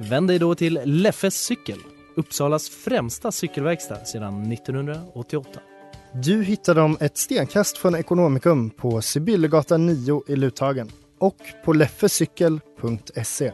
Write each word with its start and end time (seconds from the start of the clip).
Vänd 0.00 0.28
dig 0.28 0.38
då 0.38 0.54
till 0.54 0.80
Leffes 0.84 1.34
cykel, 1.44 1.78
Uppsalas 2.16 2.68
främsta 2.68 3.32
cykelverkstad 3.32 4.04
sedan 4.04 4.52
1988. 4.52 5.60
Du 6.12 6.42
hittar 6.42 6.74
dem 6.74 6.96
ett 7.00 7.18
stenkast 7.18 7.78
från 7.78 7.94
Ekonomikum 7.94 8.70
på 8.70 9.02
Sibyllegatan 9.02 9.86
9 9.86 10.22
i 10.26 10.36
Luthagen 10.36 10.90
och 11.18 11.36
på 11.64 11.72
leffecykel.se. 11.72 13.52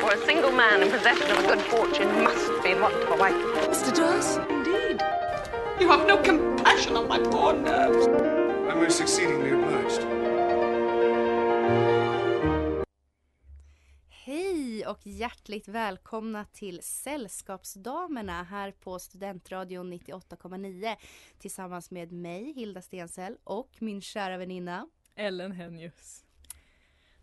For 0.00 0.12
a 0.12 0.18
single 0.26 0.52
man 0.52 0.82
in 0.82 0.90
possession 0.90 1.36
of 1.36 1.48
good 1.48 1.60
fortune 1.60 2.24
must 2.24 2.62
be 2.62 2.74
what 2.74 2.92
a 2.92 3.16
wife. 3.16 3.36
Mr. 3.68 3.96
Durst, 3.96 4.40
indeed. 4.50 5.19
You 5.80 5.88
have 5.88 6.06
no 6.06 6.22
compassion 6.22 6.96
on 6.96 7.08
my 7.08 7.18
poor 7.30 7.54
nerves. 7.54 8.06
I'm 8.68 8.82
most 8.84 9.00
exceedingly 9.00 9.52
obliged. 9.52 10.06
Hej 14.08 14.86
och 14.86 15.06
hjärtligt 15.06 15.68
välkomna 15.68 16.44
till 16.44 16.82
Sällskapsdamerna 16.82 18.42
här 18.42 18.72
på 18.72 18.98
Studentradion 18.98 19.92
98,9 19.92 20.96
tillsammans 21.38 21.90
med 21.90 22.12
mig, 22.12 22.52
Hilda 22.52 22.82
Stensell 22.82 23.36
och 23.44 23.70
min 23.78 24.02
kära 24.02 24.36
väninna 24.36 24.86
Ellen 25.16 25.52
Hennius. 25.52 26.24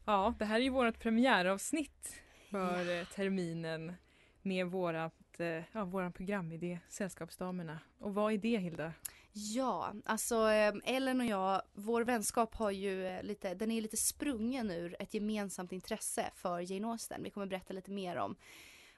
Ja, 0.06 0.34
det 0.40 0.46
här 0.46 0.56
är 0.56 0.64
ju 0.64 0.70
vårt 0.70 1.00
premiäravsnitt 1.00 2.16
för 2.50 3.00
eh, 3.00 3.06
terminen 3.06 3.94
med 4.42 4.68
vårat, 4.68 5.14
Eh, 5.40 5.64
ja, 5.72 5.86
våran 5.86 6.14
programidé 6.14 6.80
Sällskapsdamerna. 6.90 7.80
Och 8.00 8.14
vad 8.14 8.34
är 8.34 8.38
det 8.38 8.58
Hilda? 8.58 8.94
Ja, 9.32 9.94
alltså 10.06 10.50
eh, 10.50 10.74
Ellen 10.84 11.20
och 11.22 11.26
jag, 11.26 11.62
vår 11.74 12.02
vänskap 12.02 12.56
har 12.56 12.72
ju 12.72 13.08
eh, 13.08 13.24
lite, 13.24 13.54
den 13.54 13.72
är 13.72 13.82
lite 13.82 13.98
sprungen 13.98 14.72
ur 14.72 14.96
ett 15.00 15.14
gemensamt 15.14 15.72
intresse 15.72 16.32
för 16.36 16.72
Jane 16.72 16.88
Austen. 16.88 17.24
Vi 17.24 17.30
kommer 17.30 17.48
berätta 17.48 17.74
lite 17.74 17.92
mer 17.92 18.16
om 18.18 18.36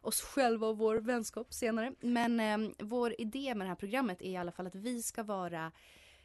oss 0.01 0.21
själva 0.21 0.67
och 0.67 0.77
vår 0.77 0.95
vänskap 0.95 1.53
senare. 1.53 1.93
Men 1.99 2.39
eh, 2.39 2.71
vår 2.79 3.21
idé 3.21 3.55
med 3.55 3.65
det 3.65 3.69
här 3.69 3.75
programmet 3.75 4.21
är 4.21 4.29
i 4.29 4.37
alla 4.37 4.51
fall 4.51 4.67
att 4.67 4.75
vi 4.75 5.03
ska 5.03 5.23
vara 5.23 5.71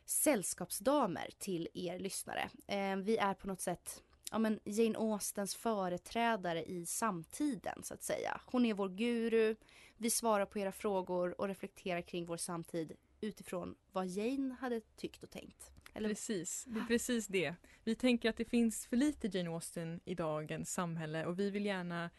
sällskapsdamer 0.04 1.30
till 1.38 1.68
er 1.74 1.98
lyssnare. 1.98 2.50
Eh, 2.66 2.96
vi 2.96 3.16
är 3.16 3.34
på 3.34 3.46
något 3.46 3.60
sätt 3.60 4.02
ja, 4.30 4.38
men 4.38 4.60
Jane 4.64 4.98
Austens 4.98 5.54
företrädare 5.54 6.64
i 6.64 6.86
samtiden 6.86 7.82
så 7.82 7.94
att 7.94 8.02
säga. 8.02 8.40
Hon 8.44 8.64
är 8.64 8.74
vår 8.74 8.88
guru, 8.88 9.56
vi 9.96 10.10
svarar 10.10 10.46
på 10.46 10.58
era 10.58 10.72
frågor 10.72 11.40
och 11.40 11.48
reflekterar 11.48 12.00
kring 12.00 12.26
vår 12.26 12.36
samtid 12.36 12.92
utifrån 13.20 13.74
vad 13.92 14.06
Jane 14.06 14.54
hade 14.60 14.80
tyckt 14.80 15.22
och 15.22 15.30
tänkt. 15.30 15.72
Eller 15.94 16.08
Precis, 16.08 16.64
det 16.66 16.80
är 16.80 16.84
precis 16.84 17.26
det. 17.26 17.54
Vi 17.84 17.94
tänker 17.94 18.30
att 18.30 18.36
det 18.36 18.44
finns 18.44 18.86
för 18.86 18.96
lite 18.96 19.28
Jane 19.28 19.50
Austen 19.50 20.00
i 20.04 20.14
dagens 20.14 20.72
samhälle 20.72 21.26
och 21.26 21.38
vi 21.38 21.50
vill 21.50 21.66
gärna 21.66 22.10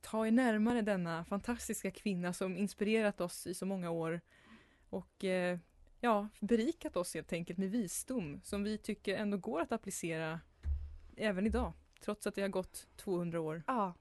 ta 0.00 0.26
er 0.26 0.30
närmare 0.30 0.82
denna 0.82 1.24
fantastiska 1.24 1.90
kvinna 1.90 2.32
som 2.32 2.56
inspirerat 2.56 3.20
oss 3.20 3.46
i 3.46 3.54
så 3.54 3.66
många 3.66 3.90
år 3.90 4.20
och 4.90 5.24
eh, 5.24 5.58
ja, 6.00 6.28
berikat 6.40 6.96
oss 6.96 7.14
helt 7.14 7.32
enkelt 7.32 7.58
med 7.58 7.70
visdom 7.70 8.40
som 8.44 8.62
vi 8.62 8.78
tycker 8.78 9.16
ändå 9.16 9.36
går 9.36 9.60
att 9.60 9.72
applicera 9.72 10.40
även 11.16 11.46
idag, 11.46 11.72
trots 12.00 12.26
att 12.26 12.34
det 12.34 12.42
har 12.42 12.48
gått 12.48 12.88
200 12.96 13.40
år. 13.40 13.62
Ja, 13.66 13.94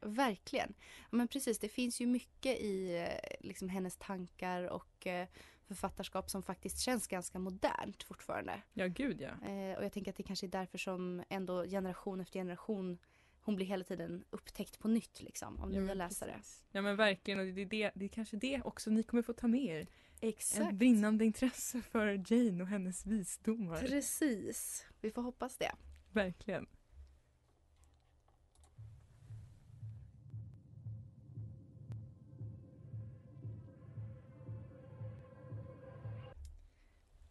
verkligen. 0.00 0.74
Men 1.10 1.28
precis, 1.28 1.58
det 1.58 1.68
finns 1.68 2.00
ju 2.00 2.06
mycket 2.06 2.60
i 2.60 2.96
eh, 2.96 3.36
liksom, 3.48 3.68
hennes 3.68 3.96
tankar 3.96 4.62
och 4.64 5.06
eh, 5.06 5.28
författarskap 5.66 6.30
som 6.30 6.42
faktiskt 6.42 6.78
känns 6.80 7.06
ganska 7.06 7.38
modernt 7.38 8.02
fortfarande. 8.02 8.62
Ja, 8.74 8.86
gud 8.86 9.20
ja. 9.20 9.48
Eh, 9.48 9.78
och 9.78 9.84
jag 9.84 9.92
tänker 9.92 10.10
att 10.10 10.16
det 10.16 10.22
kanske 10.22 10.46
är 10.46 10.48
därför 10.48 10.78
som 10.78 11.22
ändå 11.28 11.64
generation 11.64 12.20
efter 12.20 12.40
generation 12.40 12.98
hon 13.40 13.56
blir 13.56 13.66
hela 13.66 13.84
tiden 13.84 14.24
upptäckt 14.30 14.78
på 14.78 14.88
nytt 14.88 15.22
liksom 15.22 15.60
av 15.60 15.74
Ja, 15.74 15.80
nya 15.80 15.94
läsare. 15.94 16.32
precis. 16.36 16.64
Ja 16.72 16.82
men 16.82 16.96
verkligen 16.96 17.40
och 17.40 17.46
det 17.46 17.62
är, 17.62 17.66
det, 17.66 17.90
det 17.94 18.04
är 18.04 18.08
kanske 18.08 18.36
det 18.36 18.62
också 18.64 18.90
ni 18.90 19.02
kommer 19.02 19.22
få 19.22 19.32
ta 19.32 19.48
med 19.48 19.64
er. 19.64 19.86
Exakt. 20.20 20.72
Ett 20.72 20.74
brinnande 20.78 21.24
intresse 21.24 21.82
för 21.82 22.06
Jane 22.32 22.62
och 22.62 22.68
hennes 22.68 23.06
visdomar. 23.06 23.80
Precis. 23.80 24.86
Vi 25.00 25.10
får 25.10 25.22
hoppas 25.22 25.56
det. 25.56 25.72
Verkligen. 26.12 26.66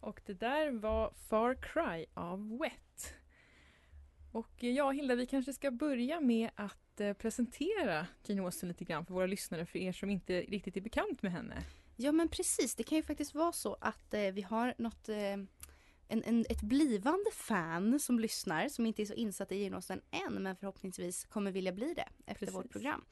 Och 0.07 0.21
det 0.25 0.33
där 0.33 0.71
var 0.71 1.13
Far 1.29 1.55
Cry 1.55 2.05
av 2.13 2.57
Wet. 2.57 3.13
Och 4.31 4.63
eh, 4.63 4.71
ja, 4.71 4.91
Hilda, 4.91 5.15
vi 5.15 5.25
kanske 5.25 5.53
ska 5.53 5.71
börja 5.71 6.21
med 6.21 6.49
att 6.55 6.99
eh, 6.99 7.13
presentera 7.13 8.07
Jane 8.23 8.41
Austen 8.41 8.69
lite 8.69 8.85
grann 8.85 9.05
för 9.05 9.13
våra 9.13 9.25
lyssnare, 9.25 9.65
för 9.65 9.79
er 9.79 9.91
som 9.91 10.09
inte 10.09 10.41
riktigt 10.41 10.77
är 10.77 10.81
bekant 10.81 11.21
med 11.21 11.31
henne. 11.31 11.63
Ja 11.95 12.11
men 12.11 12.29
precis, 12.29 12.75
det 12.75 12.83
kan 12.83 12.95
ju 12.95 13.03
faktiskt 13.03 13.35
vara 13.35 13.51
så 13.51 13.77
att 13.81 14.13
eh, 14.13 14.21
vi 14.21 14.41
har 14.41 14.73
något 14.77 15.09
eh, 15.09 15.17
en, 16.07 16.23
en, 16.23 16.45
ett 16.49 16.61
blivande 16.61 17.31
fan 17.33 17.99
som 17.99 18.19
lyssnar 18.19 18.69
som 18.69 18.85
inte 18.85 19.01
är 19.01 19.05
så 19.05 19.13
insatt 19.13 19.51
i 19.51 19.63
Jane 19.63 19.75
Austen 19.75 20.01
än 20.11 20.33
men 20.33 20.55
förhoppningsvis 20.55 21.25
kommer 21.25 21.51
vilja 21.51 21.71
bli 21.71 21.93
det 21.93 22.09
efter 22.25 22.45
Precis. 22.45 22.55
vårt 22.55 22.71
program. 22.71 23.05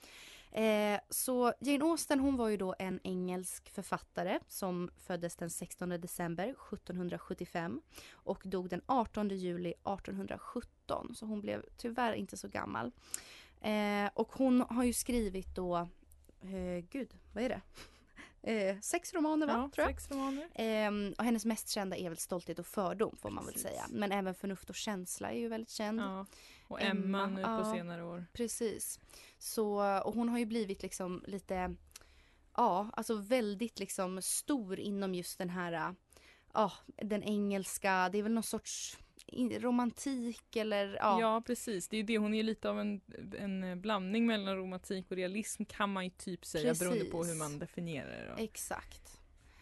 Eh, 0.51 0.99
så 1.09 1.53
Jane 1.59 1.85
Austen 1.85 2.19
hon 2.19 2.35
var 2.37 2.49
ju 2.49 2.57
då 2.57 2.75
en 2.79 2.99
engelsk 3.03 3.69
författare 3.69 4.39
som 4.47 4.89
föddes 4.97 5.35
den 5.35 5.49
16 5.49 5.89
december 5.89 6.43
1775 6.43 7.81
och 8.11 8.41
dog 8.45 8.69
den 8.69 8.81
18 8.85 9.29
juli 9.29 9.69
1817 9.69 11.15
så 11.15 11.25
hon 11.25 11.41
blev 11.41 11.65
tyvärr 11.77 12.13
inte 12.13 12.37
så 12.37 12.47
gammal. 12.47 12.91
Eh, 13.61 14.09
och 14.13 14.31
hon 14.33 14.61
har 14.61 14.83
ju 14.83 14.93
skrivit 14.93 15.55
då, 15.55 15.75
eh, 16.41 16.85
gud 16.89 17.13
vad 17.33 17.43
är 17.43 17.49
det? 17.49 17.61
Eh, 18.47 18.79
sex 18.79 19.13
romaner 19.13 19.47
va? 19.47 19.53
Ja, 19.53 19.69
tror 19.75 19.87
jag. 19.87 19.95
sex 19.95 20.11
romaner. 20.11 20.49
Ehm, 20.55 21.13
och 21.17 21.23
hennes 21.23 21.45
mest 21.45 21.69
kända 21.69 21.97
är 21.97 22.09
väl 22.09 22.17
Stolthet 22.17 22.59
och 22.59 22.65
fördom 22.65 23.15
får 23.21 23.29
man 23.29 23.45
väl 23.45 23.55
säga. 23.55 23.85
Men 23.89 24.11
även 24.11 24.35
Förnuft 24.35 24.69
och 24.69 24.75
känsla 24.75 25.31
är 25.31 25.37
ju 25.37 25.47
väldigt 25.47 25.69
känd. 25.69 25.99
Ja. 25.99 26.25
Och 26.67 26.81
Emma, 26.81 27.23
Emma, 27.23 27.27
nu 27.27 27.43
på 27.43 27.49
ja. 27.49 27.73
senare 27.73 28.03
år. 28.03 28.25
Precis. 28.33 28.99
Så, 29.37 29.99
och 30.05 30.13
hon 30.13 30.29
har 30.29 30.39
ju 30.39 30.45
blivit 30.45 30.83
liksom 30.83 31.23
lite, 31.27 31.75
ja, 32.55 32.89
alltså 32.93 33.15
väldigt 33.15 33.79
liksom 33.79 34.21
stor 34.21 34.79
inom 34.79 35.15
just 35.15 35.37
den 35.37 35.49
här, 35.49 35.95
ja, 36.53 36.71
den 36.85 37.23
engelska, 37.23 38.09
det 38.11 38.17
är 38.17 38.23
väl 38.23 38.33
någon 38.33 38.43
sorts 38.43 38.97
romantik 39.59 40.55
eller 40.55 40.95
ja. 40.95 41.21
Ja. 41.21 41.43
precis, 41.45 41.87
det 41.87 41.97
är 41.97 42.03
det. 42.03 42.17
Hon 42.17 42.33
är 42.33 42.43
lite 42.43 42.69
av 42.69 42.79
en, 42.79 43.01
en 43.37 43.81
blandning 43.81 44.25
mellan 44.25 44.55
romantik 44.55 45.11
och 45.11 45.17
realism 45.17 45.63
kan 45.65 45.93
man 45.93 46.03
ju 46.03 46.09
typ 46.09 46.45
säga 46.45 46.73
beroende 46.73 47.05
på 47.05 47.17
Precis. 47.17 47.33
hur 47.33 47.39
man 47.39 47.59
definierar 47.59 48.35
det. 48.37 48.43
Exakt. 48.43 49.14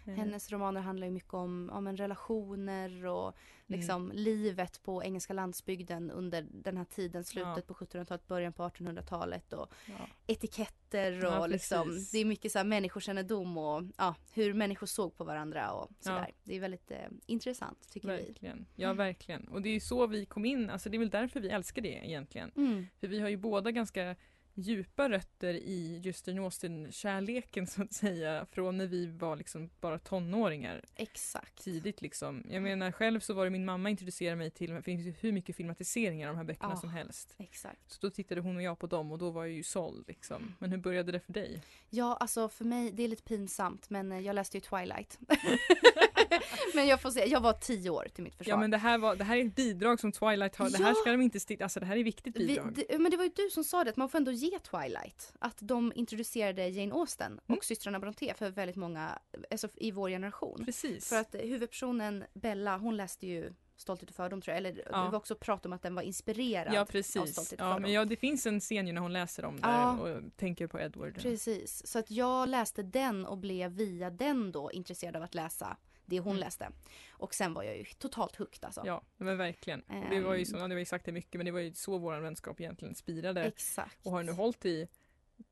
Eh, 0.05 0.13
Hennes 0.13 0.51
romaner 0.51 0.81
handlar 0.81 1.07
ju 1.07 1.13
mycket 1.13 1.33
om, 1.33 1.69
om 1.73 1.87
en 1.87 1.97
relationer 1.97 3.05
och 3.05 3.35
Mm. 3.67 3.79
liksom 3.79 4.11
livet 4.15 4.83
på 4.83 5.03
engelska 5.03 5.33
landsbygden 5.33 6.11
under 6.11 6.45
den 6.51 6.77
här 6.77 6.85
tiden, 6.85 7.23
slutet 7.23 7.53
Ja. 7.55 7.61
på 7.67 7.73
1700-talet, 7.73 8.27
början 8.27 8.53
på 8.53 8.63
1800-talet 8.63 9.53
och 9.53 9.73
ja. 9.85 10.07
etiketter 10.27 11.25
och 11.25 11.33
Ja, 11.33 11.47
liksom, 11.47 12.05
det 12.11 12.17
är 12.17 12.25
mycket 12.25 12.51
så 12.51 12.59
här 12.59 12.65
människokännedom 12.65 13.57
och 13.57 13.83
ja, 13.97 14.15
hur 14.33 14.53
människor 14.53 14.87
såg 14.87 15.17
på 15.17 15.23
varandra 15.23 15.71
och 15.71 15.89
sådär. 15.99 16.31
Det 16.43 16.55
är 16.55 16.59
väldigt 16.59 16.91
eh, 16.91 16.97
intressant 17.25 17.89
tycker 17.91 18.07
Verkligen. 18.07 18.65
Ja, 18.75 18.93
verkligen. 18.93 19.47
Och 19.47 19.61
det 19.61 19.69
är 19.69 19.73
ju 19.73 19.79
så 19.79 20.07
vi 20.07 20.25
kom 20.25 20.45
in, 20.45 20.69
alltså 20.69 20.89
det 20.89 20.97
är 20.97 20.99
väl 20.99 21.09
därför 21.09 21.39
vi 21.39 21.49
älskar 21.49 21.81
det 21.81 21.89
egentligen. 22.07 22.51
vi. 22.55 22.65
Mm. 22.65 22.87
För 22.99 23.07
vi 23.07 23.19
har 23.19 23.29
ju 23.29 23.37
båda 23.37 23.71
ganska 23.71 24.15
djupa 24.55 25.09
rötter 25.09 25.53
i 25.53 25.99
just 26.03 26.27
Jane 26.27 26.41
Austen-kärleken 26.41 27.67
så 27.67 27.81
att 27.83 27.93
säga 27.93 28.45
från 28.51 28.77
när 28.77 28.87
vi 28.87 29.05
var 29.07 29.35
liksom 29.35 29.69
bara 29.81 29.99
tonåringar 29.99 30.81
Exakt. 30.95 31.63
tidigt 31.63 32.01
liksom. 32.01 32.43
Jag 32.49 32.63
menar 32.63 32.91
själv 32.91 33.19
så 33.19 33.33
var 33.33 33.43
det 33.43 33.49
min 33.49 33.65
mamma 33.65 33.89
introducerade 33.89 34.35
mig 34.35 34.51
till, 34.51 34.69
det 34.73 34.81
finns 34.81 35.05
ju 35.07 35.13
hur 35.19 35.31
mycket 35.31 35.55
filmatiseringar 35.55 36.27
av 36.29 36.33
de 36.33 36.37
här 36.37 36.45
böckerna 36.45 36.73
Ja. 36.73 36.79
som 36.79 36.89
helst. 36.89 37.35
Exakt. 37.37 37.91
Så 37.91 37.97
då 38.01 38.09
tittade 38.09 38.41
hon 38.41 38.55
och 38.55 38.61
jag 38.63 38.79
på 38.79 38.87
dem 38.87 39.11
och 39.11 39.17
då 39.17 39.29
var 39.29 39.43
jag 39.45 39.53
ju 39.53 39.63
såld 39.63 40.07
liksom. 40.07 40.55
Men 40.59 40.71
hur 40.71 40.77
började 40.77 41.11
det 41.11 41.19
för 41.19 41.33
dig? 41.33 41.61
Ja, 41.89 42.17
alltså 42.19 42.49
för 42.49 42.65
mig, 42.65 42.91
det 42.91 43.03
är 43.03 43.07
lite 43.07 43.23
pinsamt 43.23 43.89
men 43.89 44.11
eh, 44.11 44.19
jag 44.19 44.35
läste 44.35 44.57
ju 44.57 44.61
Twilight. 44.61 45.19
men 46.73 46.87
jag 46.87 47.01
får 47.01 47.11
se, 47.11 47.25
jag 47.25 47.41
var 47.41 47.53
tio 47.53 47.89
år 47.89 48.07
till 48.13 48.23
mitt 48.23 48.35
försvar. 48.35 48.53
Ja 48.53 48.57
men 48.59 48.71
det 48.71 48.77
här, 48.77 48.97
var, 48.97 49.15
det 49.15 49.23
här 49.23 49.37
är 49.37 49.45
ett 49.45 49.55
bidrag 49.55 49.99
som 49.99 50.11
Twilight 50.11 50.55
har, 50.55 50.69
det 50.69 50.77
här 50.77 50.89
Ja. 50.89 50.95
ska 50.95 51.11
de 51.11 51.21
inte 51.21 51.39
sticka, 51.39 51.63
alltså 51.65 51.79
det 51.79 51.85
här 51.85 51.97
är 51.97 52.03
viktigt 52.03 52.35
Vi, 52.37 52.47
bidrag. 52.47 52.73
det, 52.89 52.99
men 52.99 53.11
det 53.11 53.17
var 53.17 53.23
ju 53.23 53.31
du 53.35 53.49
som 53.49 53.63
sa 53.63 53.83
det, 53.83 53.89
att 53.89 53.97
man 53.97 54.09
får 54.09 54.17
ändå 54.17 54.31
ge 54.47 54.59
Twilight. 54.59 55.33
Att 55.39 55.57
de 55.59 55.91
introducerade 55.95 56.67
Jane 56.69 56.93
Austen 56.93 57.39
och 57.39 57.49
Mm. 57.49 57.59
systrarna 57.61 57.99
Brontë 57.99 58.33
för 58.33 58.49
väldigt 58.49 58.75
många, 58.75 59.19
alltså 59.51 59.67
i 59.75 59.91
vår 59.91 60.09
generation. 60.09 60.61
Precis. 60.65 61.09
För 61.09 61.15
att 61.19 61.35
huvudpersonen 61.39 62.23
Bella, 62.33 62.77
hon 62.77 62.97
läste 62.97 63.27
ju 63.27 63.53
Stolthet 63.75 64.09
och 64.09 64.15
fördom 64.15 64.41
tror 64.41 64.51
jag. 64.51 64.57
Eller 64.57 64.87
Ja. 64.91 65.03
det 65.03 65.09
var 65.09 65.17
också 65.17 65.35
prat 65.35 65.65
om 65.65 65.73
att 65.73 65.81
den 65.81 65.95
var 65.95 66.01
inspirerad 66.01 66.73
Ja 66.73 66.81
av 66.81 66.85
precis. 66.85 67.31
Stolthet 67.31 67.59
och 67.61 67.65
Ja, 67.65 67.69
fördom. 67.69 67.81
men 67.81 67.91
ja, 67.91 68.05
det 68.05 68.15
finns 68.15 68.45
en 68.45 68.59
scen 68.59 68.87
ju 68.87 68.93
när 68.93 69.01
hon 69.01 69.13
läser 69.13 69.45
om 69.45 69.55
det 69.55 69.67
Ja. 69.67 69.91
och 69.99 70.21
tänker 70.37 70.67
på 70.67 70.79
Edward. 70.79 71.15
Precis, 71.21 71.87
så 71.87 71.99
att 71.99 72.11
jag 72.11 72.49
läste 72.49 72.83
den 72.83 73.25
och 73.25 73.37
blev 73.37 73.71
via 73.71 74.09
den 74.09 74.51
då 74.51 74.71
intresserad 74.71 75.15
av 75.15 75.23
att 75.23 75.35
läsa 75.35 75.77
det 76.05 76.19
hon 76.19 76.31
Mm. 76.31 76.39
läste. 76.39 76.69
Och 77.11 77.33
sen 77.33 77.53
var 77.53 77.63
jag 77.63 77.77
ju 77.77 77.83
totalt 77.85 78.35
hooked 78.35 78.65
alltså. 78.65 78.81
Ja 78.85 79.01
men 79.17 79.37
verkligen. 79.37 79.81
Och 79.81 80.09
det 80.09 80.19
var 80.19 80.33
ju 80.33 80.39
Ehm. 80.39 80.45
så, 80.45 80.57
det 80.57 80.67
var 80.75 80.79
ju 80.79 80.85
sagt 80.85 81.05
det 81.05 81.11
mycket 81.11 81.33
men 81.39 81.45
det 81.45 81.51
var 81.51 81.59
ju 81.59 81.73
så 81.73 81.97
vår 81.97 82.19
vänskap 82.19 82.59
egentligen 82.59 82.95
spirade 82.95 83.43
Exakt. 83.43 84.05
och 84.05 84.11
har 84.11 84.23
nu 84.23 84.31
hållit 84.31 84.65
i 84.65 84.87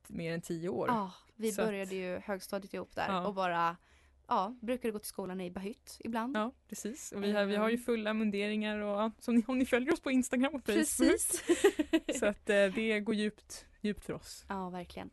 mer 0.08 0.34
än 0.34 0.42
tio 0.42 0.70
år. 0.70 0.88
Ja, 0.88 1.12
vi 1.36 1.52
Så 1.52 1.62
att- 1.62 1.68
började 1.68 1.96
ju 1.96 2.20
högstadiet 2.20 2.74
ihop 2.74 2.96
där 2.96 3.06
Ja. 3.08 3.28
och 3.28 3.34
bara 3.34 3.78
Ja, 4.28 4.56
brukade 4.62 4.92
gå 4.92 5.00
till 5.00 5.08
skolan 5.08 5.42
i 5.42 5.52
Bahytt 5.52 5.98
ibland. 6.00 6.38
Ja 6.38 6.52
precis. 6.68 7.12
Och 7.12 7.24
vi 7.24 7.32
har, 7.32 7.46
vi 7.46 7.56
har 7.56 7.70
ju 7.70 7.76
Ehm. 7.76 7.82
fulla 7.84 8.14
munderingar 8.14 8.78
och 8.80 9.00
ja, 9.02 9.12
som 9.20 9.36
ni, 9.36 9.44
om 9.48 9.58
ni 9.60 9.66
följer 9.66 9.94
oss 9.94 10.00
på 10.02 10.12
Instagram 10.12 10.56
och 10.56 10.62
Facebook. 10.66 10.78
Precis. 10.78 11.44
Så 12.20 12.26
att 12.26 12.50
eh, 12.50 12.66
det 12.76 13.00
går 13.00 13.16
djupt, 13.16 13.66
djupt 13.82 14.06
för 14.06 14.14
oss. 14.14 14.46
ja, 14.50 14.70
verkligen. 14.70 15.10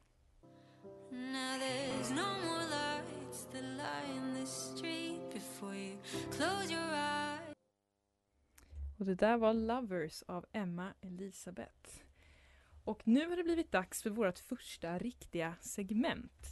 Och 8.99 9.05
det 9.05 9.15
där 9.15 9.37
var 9.37 9.55
Lovers 9.55 10.23
av 10.23 10.47
Emma 10.53 10.95
Elisabeth. 11.01 12.01
Och 12.85 13.03
nu 13.05 13.29
har 13.29 13.37
det 13.37 13.45
blivit 13.45 13.73
dags 13.73 14.03
för 14.03 14.11
vårt 14.11 14.39
första 14.39 14.99
riktiga 14.99 15.55
segment. 15.61 16.47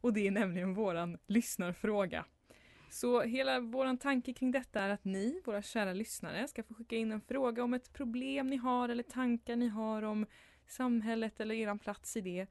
Och 0.00 0.12
det 0.12 0.26
är 0.26 0.30
nämligen 0.30 0.74
våran 0.74 1.18
lyssnarfråga. 1.26 2.24
Så 2.90 3.22
hela 3.22 3.60
våran 3.60 3.98
tanke 3.98 4.32
kring 4.32 4.50
detta 4.50 4.80
är 4.80 4.88
att 4.88 5.04
ni, 5.04 5.42
våra 5.44 5.62
kära 5.62 5.92
lyssnare, 5.92 6.48
ska 6.48 6.62
få 6.62 6.74
skicka 6.74 6.96
in 6.96 7.12
en 7.12 7.20
fråga 7.20 7.64
om 7.64 7.74
ett 7.74 7.92
problem 7.92 8.46
ni 8.46 8.56
har 8.56 8.88
eller 8.88 9.02
tankar 9.02 9.56
ni 9.56 9.68
har 9.68 10.02
om 10.02 10.26
samhället 10.66 11.40
eller 11.40 11.54
eran 11.54 11.78
plats 11.78 12.16
i 12.16 12.20
det. 12.20 12.46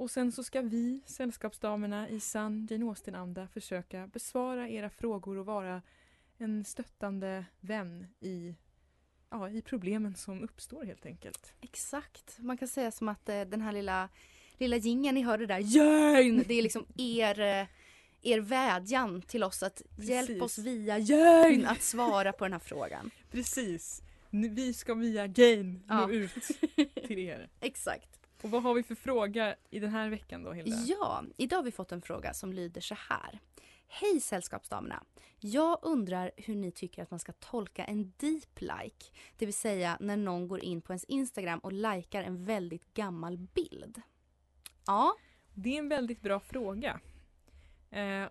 Och 0.00 0.10
sen 0.10 0.32
så 0.32 0.44
ska 0.44 0.60
vi, 0.60 1.00
sällskapsdamerna 1.06 2.08
i 2.08 2.20
sann 2.20 2.68
Jane 2.70 2.84
Austen-anda, 2.84 3.48
försöka 3.48 4.06
besvara 4.06 4.68
era 4.68 4.90
frågor 4.90 5.38
och 5.38 5.46
vara 5.46 5.82
en 6.38 6.64
stöttande 6.64 7.44
vän 7.60 8.06
i, 8.20 8.54
ja, 9.30 9.50
i 9.50 9.62
problemen 9.62 10.14
som 10.14 10.42
uppstår 10.42 10.84
helt 10.84 11.06
enkelt. 11.06 11.52
Exakt. 11.60 12.38
Man 12.38 12.56
kan 12.56 12.68
säga 12.68 12.90
som 12.90 13.08
att 13.08 13.28
eh, 13.28 13.40
den 13.40 13.60
här 13.60 13.72
lilla, 13.72 14.08
lilla 14.58 14.76
jingeln 14.76 15.14
ni 15.14 15.22
hörde 15.22 15.46
där, 15.46 15.58
Jörn! 15.58 16.44
Det 16.48 16.54
är 16.54 16.62
liksom 16.62 16.86
er, 16.96 17.40
eh, 17.40 17.66
er 18.22 18.40
vädjan 18.40 19.22
till 19.22 19.44
oss 19.44 19.62
att 19.62 19.82
hjälp 19.98 20.42
oss 20.42 20.58
via 20.58 20.98
Jörn 20.98 21.66
att 21.66 21.82
svara 21.82 22.32
på 22.32 22.44
den 22.44 22.52
här 22.52 22.60
frågan. 22.60 23.10
Precis! 23.30 24.02
Vi 24.30 24.74
ska 24.74 24.94
via 24.94 25.26
Jane 25.26 25.80
Ja. 25.88 26.06
nå 26.06 26.10
ut 26.12 26.32
till 27.06 27.18
er. 27.18 27.48
Exakt. 27.60 28.19
Och 28.42 28.50
vad 28.50 28.62
har 28.62 28.74
vi 28.74 28.82
för 28.82 28.94
fråga 28.94 29.56
i 29.70 29.78
den 29.78 29.90
här 29.90 30.08
veckan 30.10 30.42
då 30.42 30.52
Hilda? 30.52 30.76
Ja, 30.86 31.24
idag 31.36 31.56
har 31.56 31.62
vi 31.64 31.70
fått 31.72 31.92
en 31.92 32.02
fråga 32.02 32.34
som 32.34 32.52
lyder 32.52 32.80
så 32.80 32.96
här. 33.08 33.38
Hej 33.88 34.20
sällskapsdamerna! 34.20 35.04
Jag 35.38 35.78
undrar 35.82 36.30
hur 36.36 36.54
ni 36.54 36.70
tycker 36.72 37.02
att 37.02 37.10
man 37.10 37.20
ska 37.20 37.32
tolka 37.32 37.84
en 37.84 38.12
deep 38.16 38.60
like. 38.60 39.06
Det 39.36 39.46
vill 39.46 39.54
säga 39.54 39.96
när 40.00 40.16
någon 40.16 40.48
går 40.48 40.60
in 40.60 40.80
på 40.82 40.92
ens 40.92 41.04
Instagram 41.04 41.58
och 41.58 41.72
likar 41.72 42.22
en 42.22 42.44
väldigt 42.44 42.94
gammal 42.94 43.38
bild. 43.38 44.02
Ja, 44.86 45.14
Det 45.54 45.74
är 45.74 45.78
en 45.78 45.88
väldigt 45.88 46.20
bra 46.20 46.40
fråga. 46.40 47.00
Eh, 47.90 48.24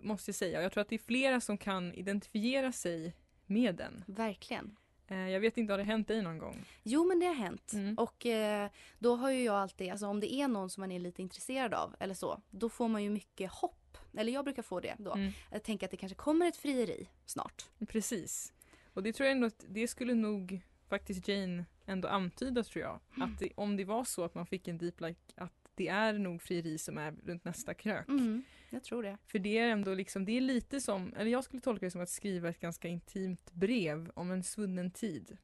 måste 0.00 0.28
jag 0.28 0.36
säga. 0.36 0.62
Jag 0.62 0.72
tror 0.72 0.80
att 0.80 0.88
det 0.88 0.94
är 0.96 1.06
flera 1.06 1.40
som 1.40 1.58
kan 1.58 1.94
identifiera 1.94 2.72
sig 2.72 3.14
med 3.46 3.74
den. 3.74 4.04
verkligen. 4.06 4.76
Eh, 5.08 5.28
jag 5.28 5.40
vet 5.40 5.56
inte, 5.56 5.72
har 5.72 5.78
det 5.78 5.84
hänt 5.84 6.08
dig 6.08 6.22
någon 6.22 6.38
gång? 6.38 6.64
Jo 6.82 7.04
men 7.04 7.20
det 7.20 7.26
har 7.26 7.34
hänt. 7.34 7.72
Mm. 7.72 7.94
Och 7.94 8.26
eh, 8.26 8.70
då 8.98 9.16
har 9.16 9.30
ju 9.30 9.42
jag 9.42 9.54
alltid, 9.54 9.90
alltså 9.90 10.06
om 10.06 10.20
det 10.20 10.34
är 10.34 10.48
någon 10.48 10.70
som 10.70 10.80
man 10.80 10.92
är 10.92 11.00
lite 11.00 11.22
intresserad 11.22 11.74
av 11.74 11.96
eller 12.00 12.14
så, 12.14 12.42
då 12.50 12.68
får 12.68 12.88
man 12.88 13.02
ju 13.02 13.10
mycket 13.10 13.50
hopp. 13.50 13.98
Eller 14.16 14.32
jag 14.32 14.44
brukar 14.44 14.62
få 14.62 14.80
det 14.80 14.94
då. 14.98 15.12
Mm. 15.14 15.32
Jag 15.50 15.62
tänker 15.62 15.86
att 15.86 15.90
det 15.90 15.96
kanske 15.96 16.16
kommer 16.16 16.46
ett 16.46 16.56
frieri 16.56 17.08
snart. 17.26 17.64
Precis. 17.88 18.52
Och 18.94 19.02
det 19.02 19.12
tror 19.12 19.26
jag 19.26 19.32
ändå 19.32 19.46
att 19.46 19.64
det 19.68 19.88
skulle 19.88 20.14
nog 20.14 20.60
faktiskt 20.88 21.28
Jane 21.28 21.64
ändå 21.86 22.08
antyda 22.08 22.62
tror 22.62 22.84
jag. 22.84 23.00
Att 23.24 23.38
det, 23.38 23.50
om 23.56 23.76
det 23.76 23.84
var 23.84 24.04
så 24.04 24.24
att 24.24 24.34
man 24.34 24.46
fick 24.46 24.68
en 24.68 24.78
deep 24.78 25.00
like 25.00 25.20
att 25.34 25.52
det 25.74 25.88
är 25.88 26.12
nog 26.12 26.42
frieri 26.42 26.78
som 26.78 26.98
är 26.98 27.14
runt 27.24 27.44
nästa 27.44 27.74
krök. 27.74 28.08
Mm, 28.08 28.42
jag 28.74 28.84
tror 28.84 29.02
det. 29.02 29.18
För 29.26 29.38
det 29.38 29.58
är 29.58 29.68
ändå 29.68 29.94
liksom, 29.94 30.24
det 30.24 30.32
är 30.32 30.40
lite 30.40 30.80
som, 30.80 31.14
eller 31.16 31.30
jag 31.30 31.44
skulle 31.44 31.60
tolka 31.60 31.86
det 31.86 31.90
som 31.90 32.00
att 32.00 32.08
skriva 32.08 32.48
ett 32.48 32.60
ganska 32.60 32.88
intimt 32.88 33.52
brev 33.52 34.10
om 34.14 34.30
en 34.30 34.42
svunnen 34.42 34.90
tid. 34.90 35.36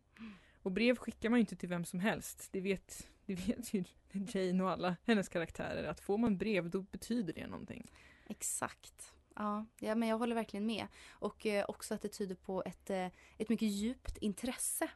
Och 0.63 0.73
brev 0.73 0.97
skickar 0.97 1.31
man 1.31 1.39
ju 1.39 1.41
inte 1.41 1.57
till 1.57 1.69
vem 1.69 1.85
som 1.85 2.01
helst. 2.01 2.49
Det 2.53 2.61
vet, 2.61 3.09
det 3.27 3.35
vet 3.35 3.75
ju 3.75 3.85
Jane 4.13 4.65
och 4.65 4.71
alla 4.71 4.97
hennes 5.07 5.29
karaktärer 5.29 5.85
att 5.85 6.01
får 6.01 6.19
man 6.19 6.39
brev 6.39 6.71
då 6.71 6.83
betyder 6.83 7.33
det 7.33 7.47
någonting. 7.47 7.91
Exakt. 8.29 9.13
Ja, 9.35 9.67
ja, 9.81 9.95
men 9.95 10.09
jag 10.09 10.19
håller 10.19 10.35
verkligen 10.35 10.67
med. 10.67 10.87
Och 11.11 11.47
eh, 11.47 11.65
också 11.69 11.95
att 11.95 12.03
det 12.03 12.09
tyder 12.09 12.35
på 12.35 12.63
ett, 12.67 12.91
eh, 12.91 13.07
ett 13.39 13.49
mycket 13.49 13.69
djupt 13.69 14.17
intresse. 14.17 14.89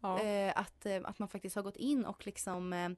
Ja. 0.00 0.22
Eh, 0.22 0.52
att, 0.56 0.86
eh, 0.86 1.00
att 1.04 1.18
man 1.18 1.28
faktiskt 1.28 1.56
har 1.56 1.62
gått 1.62 1.76
in 1.76 2.04
och 2.04 2.26
liksom 2.26 2.72
eh, 2.72 2.88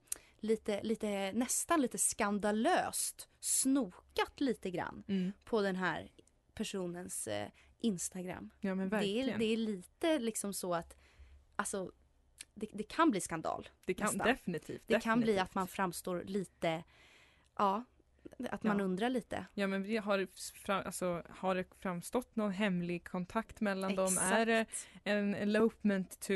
lite, 0.41 0.83
lite, 0.83 1.33
nästan 1.33 1.81
lite 1.81 1.99
skandalöst 1.99 3.29
snokat 3.41 4.41
lite 4.41 4.71
grann 4.71 5.03
Mm. 5.09 5.33
på 5.45 5.63
den 5.63 5.77
här 5.77 6.11
personens 6.55 7.27
eh, 7.29 7.49
Instagram. 7.79 8.51
Ja 8.61 8.75
men 8.75 8.89
Det 8.89 8.97
verkligen. 8.97 9.29
är, 9.29 9.39
det 9.39 9.45
är 9.45 9.57
lite 9.57 10.19
liksom 10.19 10.55
så 10.55 10.75
att 10.75 10.97
alltså, 11.57 11.93
det, 12.55 12.67
det 12.73 12.83
kan 12.83 13.11
bli 13.11 13.21
skandal. 13.21 13.69
Det 13.85 13.95
kan 13.95 14.05
nästan. 14.07 14.27
definitivt. 14.27 14.83
Det 14.87 15.01
kan 15.03 15.21
bli 15.21 15.39
att 15.39 15.55
man 15.55 15.69
framstår 15.69 16.23
lite, 16.27 16.85
ja, 17.59 17.85
att 18.51 18.63
man 18.63 18.79
Ja. 18.79 18.85
undrar 18.85 19.11
lite. 19.11 19.47
Ja 19.55 19.67
men 19.67 19.83
vi 19.83 19.97
har, 19.97 20.19
det 20.19 20.26
fram, 20.55 20.83
alltså, 20.87 21.23
har 21.31 21.55
det 21.55 21.64
framstått 21.81 22.37
någon 22.37 22.53
hemlig 22.53 23.05
kontakt 23.09 23.61
mellan 23.61 23.95
dem? 23.95 24.19
Är 24.19 24.47
det 24.47 24.59
Exakt. 24.61 24.88
en 25.05 25.35
elopement 25.35 26.21
to 26.21 26.35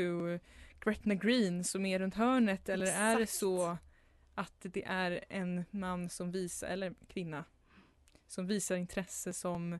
Gretna 0.79 1.15
Green 1.15 1.63
som 1.63 1.85
är 1.85 1.99
runt 1.99 2.15
hörnet 2.15 2.69
eller 2.69 2.85
är 2.87 3.15
det 3.15 3.23
Exakt. 3.23 3.39
så 3.39 3.77
att 4.35 4.53
det 4.61 4.83
är 4.85 5.25
en 5.29 5.65
man 5.71 6.09
som 6.09 6.31
visar, 6.31 6.67
eller 6.67 6.93
kvinna 7.07 7.45
som 8.27 8.47
visar 8.47 8.75
intresse 8.75 9.33
som 9.33 9.79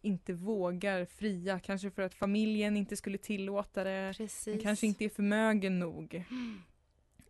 inte 0.00 0.32
vågar 0.32 1.04
fria, 1.04 1.60
kanske 1.60 1.90
för 1.90 2.02
att 2.02 2.14
familjen 2.14 2.76
inte 2.76 2.96
skulle 2.96 3.18
tillåta 3.18 3.84
det, 3.84 4.14
kanske 4.62 4.86
inte 4.86 5.04
är 5.04 5.08
förmögen 5.08 5.78
nog. 5.78 6.24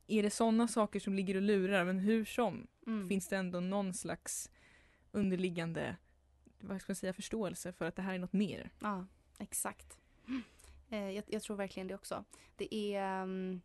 Är 0.06 0.22
det 0.22 0.30
sådana 0.30 0.68
saker 0.68 1.00
som 1.00 1.14
ligger 1.14 1.34
och 1.34 1.42
lurar, 1.42 1.84
men 1.84 1.98
hur 1.98 2.24
som 2.24 2.66
Mm. 2.86 3.08
finns 3.08 3.28
det 3.28 3.36
ändå 3.36 3.60
någon 3.60 3.94
slags 3.94 4.50
underliggande 5.12 5.96
vad 6.60 6.80
ska 6.80 6.90
man 6.90 6.96
säga, 6.96 7.12
förståelse 7.12 7.72
för 7.72 7.84
att 7.84 7.96
det 7.96 8.02
här 8.02 8.14
är 8.14 8.18
något 8.18 8.32
mer. 8.32 8.70
Ja, 8.80 9.06
exakt. 9.38 9.98
Eh, 10.90 11.10
jag, 11.10 11.24
jag 11.28 11.42
tror 11.42 11.56
verkligen 11.56 11.86
det 11.88 11.94
också. 11.94 12.24
Det 12.56 12.74
är... 12.74 13.22
ehm, 13.22 13.60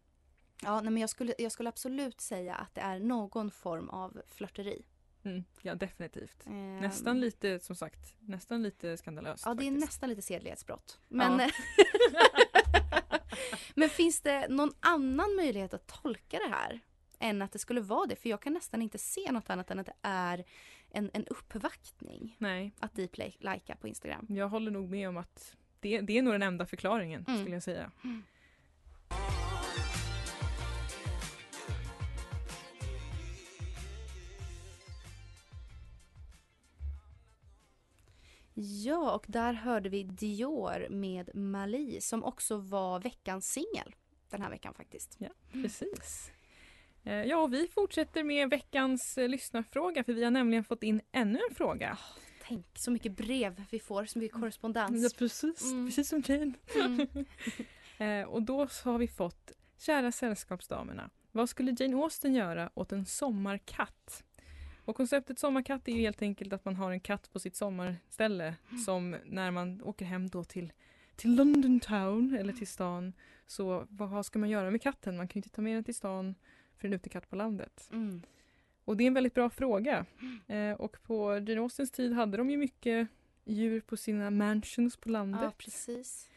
ja, 0.62 0.82
nej, 0.82 0.92
men 0.94 1.02
jag 1.02 1.10
skulle, 1.10 1.34
jag 1.38 1.52
skulle 1.52 1.70
absolut 1.70 2.22
säga 2.22 2.56
att 2.56 2.76
det 2.76 2.82
är 2.82 3.00
någon 3.00 3.52
form 3.52 3.90
av 3.90 4.22
flörteri. 4.28 4.86
Mm, 5.24 5.44
ja, 5.62 5.76
definitivt. 5.76 6.46
Ehm, 6.48 6.78
Nästan 6.80 7.20
lite, 7.20 7.60
som 7.60 7.76
sagt, 7.76 8.16
nästan 8.20 8.64
lite 8.64 8.98
skandalöst. 8.98 9.44
Ja, 9.46 9.54
det 9.54 9.64
är 9.64 9.66
faktiskt. 9.72 9.86
nästan 9.86 10.10
lite 10.10 10.22
sedlighetsbrott. 10.22 11.00
Men, 11.08 11.40
Ja. 11.40 11.50
men 13.76 13.90
finns 13.90 14.22
det 14.22 14.48
någon 14.48 14.72
annan 14.80 15.36
möjlighet 15.36 15.74
att 15.74 15.88
tolka 15.88 16.38
det 16.40 16.50
här? 16.50 16.80
Än 17.20 17.42
att 17.42 17.52
det 17.52 17.60
skulle 17.60 17.82
vara 17.82 18.06
det? 18.06 18.16
För 18.16 18.30
jag 18.30 18.42
kan 18.42 18.54
nästan 18.54 18.82
inte 18.82 18.98
se 18.98 19.32
något 19.32 19.50
annat 19.50 19.72
än 19.72 19.80
att 19.80 19.86
det 19.86 19.94
är 20.02 20.46
en, 20.92 21.12
en 21.14 21.26
uppvaktning. 21.28 22.36
Nej, 22.40 22.74
Att 22.80 22.96
deep 22.96 23.18
li- 23.18 23.38
likea 23.40 23.76
på 23.76 23.88
Instagram. 23.88 24.26
jag 24.30 24.50
håller 24.50 24.72
nog 24.72 24.90
med 24.90 25.10
om 25.10 25.18
att 25.18 25.56
det, 25.80 26.02
det 26.02 26.18
är 26.18 26.22
nog 26.22 26.34
den 26.34 26.44
enda 26.44 26.66
förklaringen, 26.66 27.26
Mm. 27.28 27.40
skulle 27.42 27.56
jag 27.56 27.64
säga. 27.64 27.92
Ja, 38.62 39.12
och 39.12 39.26
där 39.28 39.54
hörde 39.54 39.90
vi 39.90 40.04
Dior 40.04 40.90
med 40.90 41.36
Mali 41.36 42.02
som 42.02 42.24
också 42.24 42.58
var 42.58 43.00
veckans 43.00 43.52
singel 43.52 43.96
den 44.30 44.42
här 44.42 44.50
veckan 44.50 44.74
faktiskt. 44.74 45.16
Ja, 45.18 45.30
precis. 45.52 46.32
Eh, 47.04 47.14
Ja, 47.24 47.38
och 47.38 47.54
vi 47.54 47.68
fortsätter 47.68 48.24
med 48.24 48.50
veckans 48.50 49.18
eh, 49.18 49.28
lyssnarfråga 49.30 50.04
för 50.04 50.14
vi 50.14 50.24
har 50.24 50.32
nämligen 50.32 50.64
fått 50.64 50.84
in 50.84 51.02
ännu 51.12 51.40
en 51.50 51.56
fråga. 51.56 51.98
Tänk 52.44 52.66
så 52.78 52.92
mycket 52.92 53.12
brev 53.18 53.64
vi 53.72 53.80
får, 53.80 54.06
så 54.06 54.20
mycket 54.20 54.40
korrespondens. 54.40 55.04
Ja, 55.04 55.10
precis, 55.18 55.64
Mm. 55.72 55.88
precis 55.88 56.10
som 56.10 56.24
Jane. 56.26 56.54
Mm. 56.76 57.08
Eh, 57.98 58.24
och 58.28 58.42
då 58.44 58.68
har 58.84 58.98
vi 58.98 59.08
fått 59.08 59.52
Kära 59.78 60.12
sällskapsdamerna, 60.12 61.10
vad 61.32 61.50
skulle 61.50 61.76
Jane 61.80 61.96
Austen 62.04 62.34
göra 62.34 62.70
åt 62.74 62.92
en 62.92 63.06
sommarkatt? 63.06 64.24
Och 64.90 64.96
konceptet 64.96 65.40
sommarkatt 65.40 65.88
är 65.88 65.92
ju 65.92 66.00
helt 66.00 66.22
enkelt 66.22 66.54
att 66.54 66.66
man 66.66 66.76
har 66.76 66.92
en 66.92 67.00
katt 67.00 67.34
på 67.34 67.40
sitt 67.40 67.56
sommarställe 67.56 68.56
som 68.86 69.16
när 69.26 69.52
man 69.52 69.82
åker 69.84 70.06
hem 70.06 70.30
då 70.30 70.44
till, 70.44 70.74
till 71.16 71.36
London 71.36 71.80
town 71.80 72.36
eller 72.40 72.54
till 72.54 72.68
stan 72.68 73.14
så 73.48 73.88
vad, 73.90 74.26
ska 74.26 74.40
man 74.40 74.50
göra 74.50 74.72
med 74.72 74.82
katten? 74.82 75.18
Man 75.18 75.28
kan 75.28 75.40
ju 75.40 75.40
inte 75.40 75.50
ta 75.56 75.62
med 75.62 75.76
den 75.76 75.84
till 75.84 75.96
stan 75.96 76.36
för 76.78 76.88
en 76.88 76.94
utekatt 76.94 77.30
på 77.30 77.36
landet. 77.36 77.90
Mm. 77.92 78.22
Och 78.86 78.98
det 78.98 79.04
är 79.04 79.08
en 79.08 79.14
väldigt 79.14 79.34
bra 79.34 79.50
fråga. 79.50 80.06
Eh, 80.48 80.72
och 80.72 80.98
på 81.04 81.34
Jane 81.34 81.62
Austens 81.62 81.92
tid 81.92 82.14
hade 82.14 82.38
de 82.38 82.50
ju 82.50 82.58
mycket 82.58 83.08
djur 83.46 83.82
på 83.82 83.98
sina 83.98 84.32
mansions 84.32 84.98
på 84.98 85.10
landet. 85.10 85.42
Ja, 85.44 85.52
precis. 85.58 86.30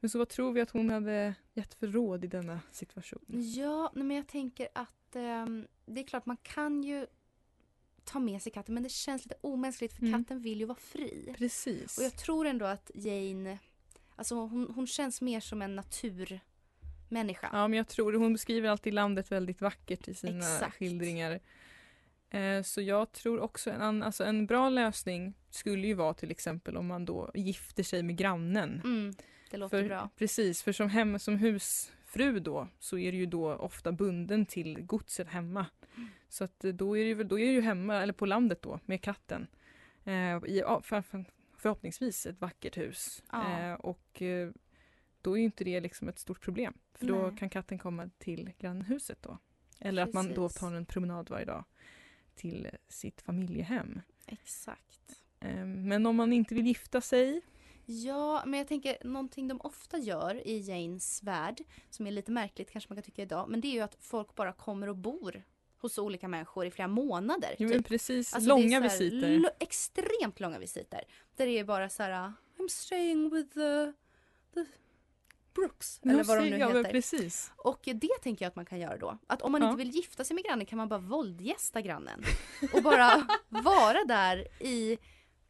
Men 0.00 0.10
så 0.10 0.18
vad 0.18 0.28
tror 0.28 0.52
vi 0.52 0.60
att 0.60 0.70
hon 0.70 0.90
hade 0.90 1.34
gett 1.54 1.74
för 1.74 1.86
råd 1.86 2.24
i 2.24 2.28
denna 2.28 2.60
situation? 2.70 3.24
Ja, 3.28 3.92
men 3.94 4.10
jag 4.10 4.26
tänker 4.26 4.68
att 4.74 5.16
ehm, 5.16 5.66
det 5.86 6.00
är 6.00 6.04
klart 6.04 6.26
man 6.26 6.36
kan 6.36 6.82
ju 6.82 7.06
ta 8.04 8.18
med 8.20 8.42
sig 8.42 8.52
katten 8.52 8.74
men 8.74 8.82
det 8.82 8.88
känns 8.88 9.24
lite 9.24 9.34
omänskligt 9.40 9.92
för 9.96 10.02
Mm. 10.06 10.24
katten 10.24 10.40
vill 10.42 10.60
ju 10.60 10.66
vara 10.66 10.78
fri. 10.78 11.34
Precis. 11.38 11.98
Och 11.98 12.04
jag 12.04 12.16
tror 12.16 12.46
ändå 12.46 12.66
att 12.66 12.90
Jane, 12.94 13.58
alltså 14.16 14.34
hon, 14.34 14.72
hon 14.74 14.86
känns 14.86 15.20
mer 15.20 15.40
som 15.40 15.62
en 15.62 15.76
naturmänniska. 15.76 17.48
Ja, 17.52 17.68
men 17.68 17.76
jag 17.76 17.88
tror 17.88 18.12
hon 18.12 18.32
beskriver 18.32 18.68
alltid 18.68 18.94
landet 18.94 19.32
väldigt 19.32 19.60
vackert 19.60 20.08
i 20.08 20.14
sina 20.14 20.38
Exakt. 20.38 20.76
skildringar. 20.76 21.40
Eh, 22.30 22.62
så 22.62 22.80
jag 22.80 23.12
tror 23.12 23.40
också 23.40 23.70
en, 23.70 24.02
alltså 24.02 24.24
en 24.24 24.46
bra 24.46 24.68
lösning 24.68 25.34
skulle 25.50 25.86
ju 25.86 25.94
vara 25.94 26.14
till 26.14 26.30
exempel 26.30 26.76
om 26.76 26.86
man 26.86 27.04
då 27.04 27.30
gifter 27.34 27.82
sig 27.82 28.02
med 28.02 28.16
grannen. 28.16 28.80
Mm, 28.84 29.14
det 29.50 29.56
låter 29.56 29.78
för, 29.82 29.88
bra. 29.88 30.08
Precis, 30.16 30.62
för 30.62 30.72
som, 30.72 30.88
hem, 30.88 31.18
som 31.18 31.36
husfru 31.36 32.40
då 32.40 32.68
så 32.78 32.98
är 32.98 33.12
du 33.12 33.18
ju 33.18 33.26
då 33.26 33.54
ofta 33.54 33.92
bunden 33.92 34.46
till 34.46 34.80
godset 34.80 35.28
hemma. 35.28 35.66
Så 36.28 36.44
att 36.44 36.60
då 36.60 36.96
är 36.96 37.04
du 37.04 37.14
väl- 37.14 37.28
då 37.28 37.38
är 37.38 37.46
du 37.46 37.52
ju 37.52 37.60
hemma, 37.60 38.02
eller 38.02 38.12
på 38.12 38.26
landet 38.26 38.62
då, 38.62 38.80
med 38.84 39.02
katten. 39.02 39.46
Eh, 40.04 40.36
I 40.36 40.62
för, 40.82 41.02
för, 41.02 41.24
förhoppningsvis 41.56 42.26
ett 42.26 42.40
vackert 42.40 42.76
hus. 42.76 43.22
Ja. 43.32 43.58
Eh, 43.60 43.74
och 43.74 44.22
eh, 44.22 44.50
då 45.20 45.32
är 45.32 45.38
ju 45.38 45.44
inte 45.44 45.64
det 45.64 45.80
liksom 45.80 46.08
ett 46.08 46.18
stort 46.18 46.40
problem. 46.40 46.74
För 46.94 47.06
då 47.06 47.26
Nej. 47.26 47.36
kan 47.38 47.50
katten 47.50 47.78
komma 47.78 48.10
till 48.18 48.52
grannhuset 48.58 49.22
då. 49.22 49.38
Eller 49.78 50.02
att 50.02 50.12
man 50.12 50.28
då 50.34 50.48
Precis. 50.48 50.60
tar 50.60 50.72
en 50.72 50.86
promenad 50.86 51.30
varje 51.30 51.44
dag 51.44 51.64
till 52.34 52.68
sitt 52.88 53.20
familjehem. 53.20 54.00
Exakt. 54.26 55.22
Eh, 55.40 55.64
men 55.66 56.06
om 56.06 56.16
man 56.16 56.32
inte 56.32 56.54
vill 56.54 56.66
gifta 56.66 57.00
sig 57.00 57.40
Ja, 57.86 58.42
men 58.46 58.58
jag 58.58 58.68
tänker 58.68 58.96
någonting 59.04 59.48
de 59.48 59.60
ofta 59.60 59.98
gör 59.98 60.46
i 60.46 60.58
Janes 60.58 61.22
värld 61.22 61.62
som 61.90 62.06
är 62.06 62.10
lite 62.10 62.30
märkligt 62.30 62.70
kanske 62.70 62.90
man 62.90 62.96
kan 62.96 63.02
tycka 63.02 63.22
idag 63.22 63.48
men 63.48 63.60
det 63.60 63.68
är 63.68 63.72
ju 63.72 63.80
att 63.80 63.96
folk 64.00 64.34
bara 64.34 64.52
kommer 64.52 64.88
och 64.88 64.96
bor 64.96 65.42
hos 65.82 65.98
olika 65.98 66.28
människor 66.28 66.66
i 66.66 66.70
flera 66.70 66.88
månader. 66.88 67.54
Jo, 67.58 67.68
typ. 67.68 67.86
precis, 67.88 68.34
Alltså, 68.34 68.48
långa 68.48 68.80
här 68.80 68.88
visiter. 68.88 69.50
extremt 69.60 70.40
långa 70.40 70.58
visiter. 70.58 71.04
Där 71.36 71.46
det 71.46 71.58
är 71.58 71.64
bara 71.64 71.88
så 71.88 72.02
här 72.02 72.32
I'm 72.58 72.68
staying 72.68 73.30
with 73.30 73.54
the, 73.54 73.92
the 74.54 74.64
Brooks. 75.54 76.00
Ja, 76.02 76.10
Eller 76.10 76.24
vad 76.24 76.38
de 76.38 76.50
nu 76.50 76.58
ja, 76.58 76.68
heter. 76.68 76.90
precis. 76.90 77.52
Och 77.56 77.80
det 77.84 78.08
tänker 78.22 78.44
jag 78.44 78.48
att 78.50 78.56
man 78.56 78.64
kan 78.66 78.80
göra 78.80 78.96
då. 78.96 79.18
Att 79.26 79.42
om 79.42 79.52
man 79.52 79.62
Ja. 79.62 79.70
inte 79.70 79.78
vill 79.84 79.90
gifta 79.96 80.24
sig 80.24 80.34
med 80.34 80.44
grannen 80.44 80.66
kan 80.66 80.76
man 80.76 80.88
bara 80.88 81.00
våldgästa 81.00 81.80
grannen. 81.80 82.22
Och 82.72 82.82
bara 82.82 83.26
vara 83.48 84.04
där 84.04 84.48
i 84.62 84.98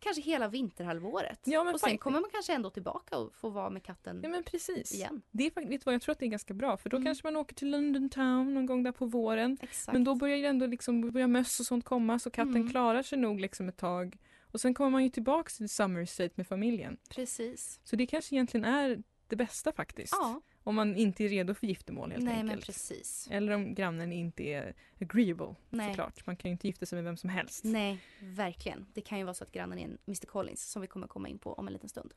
kanske 0.02 0.22
hela 0.22 0.48
vinterhalvåret. 0.48 1.40
Ja, 1.44 1.64
men 1.64 1.74
och 1.74 1.80
sen 1.80 1.98
kommer 1.98 2.20
man 2.20 2.30
kanske 2.32 2.52
ändå 2.54 2.70
tillbaka 2.70 3.18
och 3.18 3.34
få 3.34 3.48
vara 3.48 3.70
med 3.70 3.82
katten 3.82 4.20
Ja 4.22 4.28
men 4.28 4.42
precis. 4.42 4.94
igen. 4.94 5.22
Det 5.30 5.46
är, 5.46 5.68
vet 5.68 5.86
vad, 5.86 5.94
jag 5.94 6.02
tror 6.02 6.12
att 6.12 6.18
det 6.18 6.24
är 6.26 6.30
ganska 6.30 6.54
bra 6.54 6.76
för 6.76 6.90
då 6.90 6.96
Mm. 6.96 7.04
kanske 7.06 7.26
man 7.26 7.36
åker 7.36 7.54
till 7.54 7.70
London 7.70 8.08
town 8.08 8.54
någon 8.54 8.66
gång 8.66 8.82
där 8.82 8.92
på 8.92 9.06
våren. 9.06 9.58
Exakt. 9.60 9.92
Men 9.92 10.04
då 10.04 10.14
börjar 10.14 10.36
ju 10.36 10.46
ändå 10.46 10.66
liksom, 10.66 11.10
börjar 11.10 11.26
möss 11.28 11.60
och 11.60 11.66
sånt 11.66 11.84
komma 11.84 12.18
så 12.18 12.30
katten 12.30 12.56
Mm. 12.56 12.70
klarar 12.70 13.02
sig 13.02 13.18
nog 13.18 13.40
liksom 13.40 13.68
ett 13.68 13.76
tag. 13.76 14.16
Och 14.52 14.60
sen 14.60 14.74
kommer 14.74 14.90
man 14.90 15.02
ju 15.04 15.10
tillbaks 15.10 15.56
till 15.56 15.68
summer 15.68 16.00
estate 16.00 16.30
med 16.34 16.46
familjen. 16.46 16.96
Precis. 17.10 17.80
Så 17.84 17.96
det 17.96 18.06
kanske 18.06 18.34
egentligen 18.34 18.64
är 18.64 19.02
det 19.28 19.36
bästa 19.36 19.72
faktiskt. 19.72 20.12
Ja, 20.20 20.40
Om 20.64 20.74
man 20.74 20.96
inte 20.96 21.24
är 21.24 21.28
redo 21.28 21.54
för 21.54 21.66
giftermål 21.66 22.10
helt 22.10 22.24
nej 22.24 22.36
men 22.36 22.48
enkelt. 22.48 22.66
precis. 22.66 23.28
Eller 23.30 23.52
om 23.52 23.74
grannen 23.74 24.12
inte 24.12 24.42
är 24.42 24.74
agreeable 25.00 25.54
Nej. 25.70 25.88
såklart. 25.88 26.26
Man 26.26 26.36
kan 26.36 26.48
ju 26.48 26.52
inte 26.52 26.66
gifta 26.66 26.86
sig 26.86 26.96
med 26.96 27.04
vem 27.04 27.16
som 27.16 27.30
helst. 27.30 27.64
Nej, 27.64 27.98
verkligen. 28.20 28.86
Det 28.94 29.00
kan 29.00 29.18
ju 29.18 29.24
vara 29.24 29.34
så 29.34 29.44
att 29.44 29.52
grannen 29.52 29.78
är 29.78 29.84
en 29.84 29.98
Mr 30.06 30.26
Collins 30.26 30.70
som 30.70 30.82
vi 30.82 30.88
kommer 30.88 31.06
komma 31.06 31.28
in 31.28 31.38
på 31.38 31.52
om 31.52 31.66
en 31.66 31.72
liten 31.72 31.88
stund. 31.88 32.14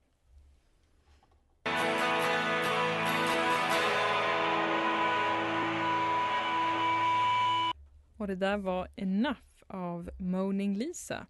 Och 8.18 8.28
det 8.28 8.36
där 8.36 8.58
var 8.58 8.88
Enough 8.96 9.40
av 9.68 10.10
Moaning 10.20 10.78
Lisa. 10.78 11.28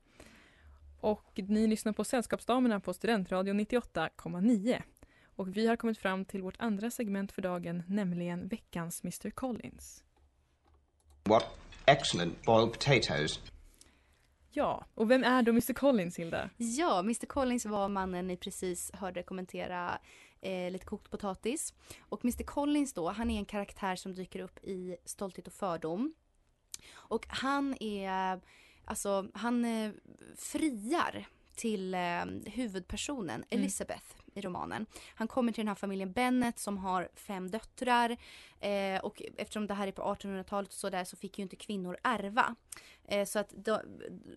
Och 1.00 1.32
ni 1.48 1.68
lyssnar 1.68 1.94
på 1.94 2.04
Sällskapsdamerna 2.04 2.80
på 2.80 2.94
Studentradion 2.94 3.60
98,9. 3.60 4.82
Och 5.36 5.58
vi 5.58 5.68
har 5.68 5.76
kommit 5.76 5.98
fram 5.98 6.26
till 6.26 6.42
vårt 6.42 6.56
andra 6.60 6.92
segment 6.92 7.32
för 7.32 7.42
dagen, 7.42 7.84
nämligen 7.88 8.48
veckans 8.48 9.04
Mr 9.04 9.30
Collins. 9.30 10.04
What 11.24 11.46
excellent 11.86 12.46
boiled 12.46 12.72
potatoes. 12.74 13.40
Ja, 14.52 14.86
och 14.94 15.12
vem 15.12 15.24
är 15.24 15.42
då 15.42 15.52
Mr 15.52 15.74
Collins, 15.74 16.20
Hilda? 16.20 16.50
Ja, 16.58 17.00
Mr 17.00 17.26
Collins 17.26 17.66
var 17.66 17.90
mannen 17.90 18.28
ni 18.28 18.38
precis 18.38 18.92
hörde 18.94 19.24
kommentera 19.24 20.00
eh, 20.42 20.72
lite 20.72 20.86
kokt 20.86 21.12
potatis. 21.12 21.74
Och 22.00 22.26
Mr 22.26 22.44
Collins 22.44 22.94
då, 22.94 23.10
han 23.10 23.32
är 23.32 23.38
en 23.38 23.46
karaktär 23.46 23.96
som 23.96 24.14
dyker 24.14 24.40
upp 24.40 24.64
i 24.64 24.98
Stolthet 25.06 25.48
och 25.48 25.54
fördom. 25.54 26.14
Och 26.94 27.26
han 27.30 27.76
är, 27.80 28.42
alltså 28.86 29.28
han 29.34 29.66
eh, 29.66 29.92
friar 30.38 31.28
till 31.56 31.94
eh, 31.94 32.26
huvudpersonen 32.46 33.44
Elizabeth 33.50 34.16
i 34.36 34.42
romanen. 34.42 34.86
Han 35.16 35.28
kommer 35.28 35.52
till 35.52 35.62
den 35.62 35.68
här 35.68 35.76
familjen 35.76 36.12
Bennet 36.12 36.60
som 36.60 36.78
har 36.78 37.10
fem 37.16 37.52
döttrar 37.52 38.18
eh, 38.60 39.00
och 39.04 39.22
eftersom 39.38 39.68
det 39.68 39.74
här 39.74 39.88
är 39.88 39.92
på 39.92 40.02
1800-talet 40.02 40.70
och 40.70 40.74
så 40.80 40.90
där 40.90 41.04
så 41.04 41.18
fick 41.18 41.38
ju 41.40 41.44
inte 41.44 41.56
kvinnor 41.56 41.98
ärva. 42.04 42.56
Eh, 43.08 43.26
så 43.26 43.40
att 43.40 43.54
de, 43.56 43.80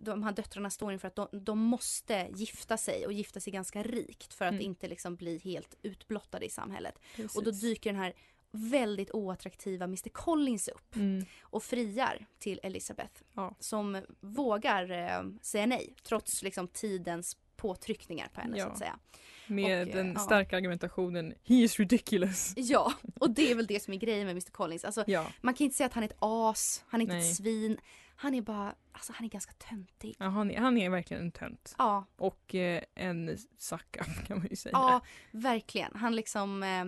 de 0.00 0.22
här 0.22 0.32
döttrarna 0.32 0.70
står 0.70 0.92
inför 0.92 1.08
att 1.08 1.16
de, 1.16 1.28
de 1.32 1.58
måste 1.58 2.28
gifta 2.34 2.76
sig 2.76 3.06
och 3.06 3.12
gifta 3.12 3.40
sig 3.40 3.52
ganska 3.52 3.82
rikt 3.82 4.34
för 4.34 4.44
att 4.44 4.52
Mm. 4.52 4.64
inte 4.66 4.88
liksom 4.88 5.16
bli 5.16 5.38
helt 5.38 5.74
utblottade 5.82 6.46
i 6.46 6.50
samhället. 6.50 6.98
Precis. 7.16 7.36
Och 7.36 7.44
då 7.44 7.50
dyker 7.50 7.92
den 7.92 8.00
här 8.02 8.12
väldigt 8.50 9.10
oattraktiva 9.10 9.84
Mr 9.84 10.08
Collins 10.08 10.68
upp 10.68 10.96
Mm. 10.96 11.24
och 11.40 11.62
friar 11.62 12.26
till 12.38 12.60
Elizabeth. 12.62 13.22
Ja. 13.34 13.54
Som 13.60 14.02
vågar 14.20 14.90
eh, 14.90 15.22
säga 15.42 15.66
nej 15.66 15.94
trots 16.02 16.42
liksom 16.42 16.68
tidens 16.68 17.36
påtryckningar 17.58 18.28
på 18.34 18.40
henne 18.40 18.58
Ja. 18.58 18.64
så 18.64 18.70
att 18.70 18.78
säga. 18.78 18.98
Med 19.46 19.88
Och, 19.88 19.94
den 19.94 20.12
ja. 20.12 20.18
starka 20.18 20.56
argumentationen 20.56 21.34
He 21.44 21.54
is 21.54 21.78
ridiculous. 21.78 22.52
Ja, 22.56 22.92
och 23.20 23.30
det 23.30 23.50
är 23.50 23.54
väl 23.54 23.66
det 23.66 23.82
som 23.82 23.94
är 23.94 23.98
grejen 23.98 24.26
med 24.26 24.30
Mr 24.32 24.50
Collins. 24.50 24.84
Alltså, 24.84 25.04
Ja, 25.06 25.26
man 25.40 25.54
kan 25.54 25.64
inte 25.64 25.76
säga 25.76 25.86
att 25.86 25.92
han 25.92 26.02
är 26.04 26.08
ett 26.08 26.16
as, 26.18 26.84
han 26.88 27.00
är 27.00 27.02
inte 27.02 27.14
Nej. 27.14 27.30
ett 27.30 27.36
svin. 27.36 27.78
Han 28.16 28.34
är 28.34 28.42
bara, 28.42 28.74
alltså 28.92 29.12
han 29.16 29.24
är 29.24 29.30
ganska 29.30 29.52
töntig. 29.52 30.16
ja 30.18 30.26
han, 30.28 30.50
är, 30.50 30.58
han 30.60 30.78
är 30.78 30.90
verkligen 30.90 31.22
en 31.22 31.32
tönt. 31.32 31.74
Ja, 31.78 32.04
Och 32.16 32.54
eh, 32.54 32.82
en 32.94 33.38
suck-up 33.58 34.06
kan 34.26 34.38
man 34.38 34.46
ju 34.50 34.56
säga. 34.56 34.72
ja 34.72 35.00
verkligen. 35.30 35.92
Han 35.94 36.16
liksom, 36.16 36.62
eh, 36.62 36.84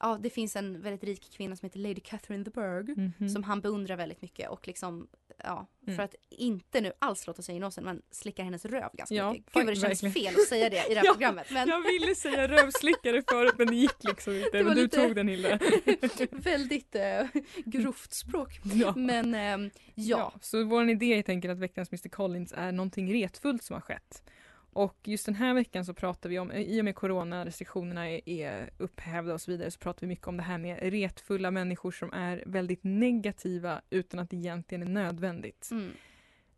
ja 0.00 0.18
det 0.20 0.30
finns 0.30 0.56
en 0.56 0.80
väldigt 0.82 1.04
rik 1.04 1.32
kvinna 1.36 1.56
som 1.56 1.66
heter 1.66 1.78
Lady 1.78 2.00
Catherine 2.00 2.44
the 2.44 2.50
Berg. 2.50 2.94
Mhm. 3.18 3.28
Som 3.28 3.42
han 3.44 3.60
beundrar 3.60 3.96
väldigt 3.96 4.22
mycket 4.22 4.50
och 4.50 4.66
liksom, 4.66 5.08
ja, 5.38 5.66
Mm. 5.86 5.96
för 5.96 6.02
att 6.02 6.14
inte 6.30 6.80
nu 6.80 6.92
alls 6.98 7.26
låta 7.26 7.42
sig 7.42 7.56
inåsen 7.56 7.84
men 7.84 8.02
slickar 8.10 8.44
hennes 8.44 8.64
röv 8.64 8.90
ganska 8.92 9.14
Ja, 9.14 9.32
mycket. 9.32 9.52
Gud 9.54 9.64
vad 9.64 9.74
det 9.74 9.80
känns 9.80 10.02
verkligen. 10.02 10.32
fel 10.32 10.40
att 10.42 10.48
säga 10.48 10.70
det 10.70 10.86
i 10.90 10.94
det 10.94 11.00
här 11.00 11.06
Ja, 11.06 11.12
programmet. 11.12 11.46
Men 11.50 11.68
Jag 11.68 11.80
ville 11.82 12.14
säga 12.14 12.48
rövslickare 12.48 13.22
förut 13.30 13.54
men 13.58 13.66
det 13.66 13.74
gick 13.76 14.04
liksom 14.04 14.34
inte. 14.36 14.48
Det 14.52 14.64
Men 14.64 14.74
du 14.76 14.82
lite- 14.82 14.96
tog 14.96 15.14
den 15.16 15.28
Hilda. 15.28 15.58
väldigt 16.30 16.94
eh, 16.94 17.26
grovt 17.64 18.12
språk. 18.12 18.60
Ja. 18.74 18.92
Men 18.96 19.34
ehm, 19.34 19.70
ja. 19.94 20.32
Så 20.40 20.64
vår 20.64 20.88
idé 20.90 21.06
är 21.12 21.14
helt 21.16 21.28
enkelt 21.28 21.52
att 21.52 21.58
veckans 21.58 21.92
Mr 21.92 22.08
Collins 22.08 22.52
är 22.56 22.72
någonting 22.72 23.12
retfullt 23.22 23.62
som 23.62 23.74
har 23.74 23.80
skett. 23.80 24.22
Och 24.72 24.98
just 25.04 25.26
den 25.26 25.34
här 25.34 25.54
veckan 25.54 25.84
så 25.84 25.94
pratar 25.94 26.28
vi 26.28 26.38
om, 26.38 26.52
i 26.52 26.80
och 26.80 26.84
med 26.84 26.94
coronarestriktionerna 26.94 28.10
är, 28.10 28.28
är 28.28 28.70
upphävda 28.78 29.34
och 29.34 29.40
så 29.40 29.50
vidare, 29.50 29.70
så 29.70 29.78
pratar 29.78 30.00
vi 30.00 30.06
mycket 30.06 30.28
om 30.28 30.36
det 30.36 30.42
här 30.42 30.58
med 30.58 30.78
retfulla 30.82 31.50
människor 31.50 31.90
som 31.90 32.12
är 32.12 32.42
väldigt 32.46 32.84
negativa 32.84 33.82
utan 33.90 34.20
att 34.20 34.30
det 34.30 34.36
egentligen 34.36 34.82
är 34.82 34.90
nödvändigt. 34.90 35.68
Mm. 35.70 35.92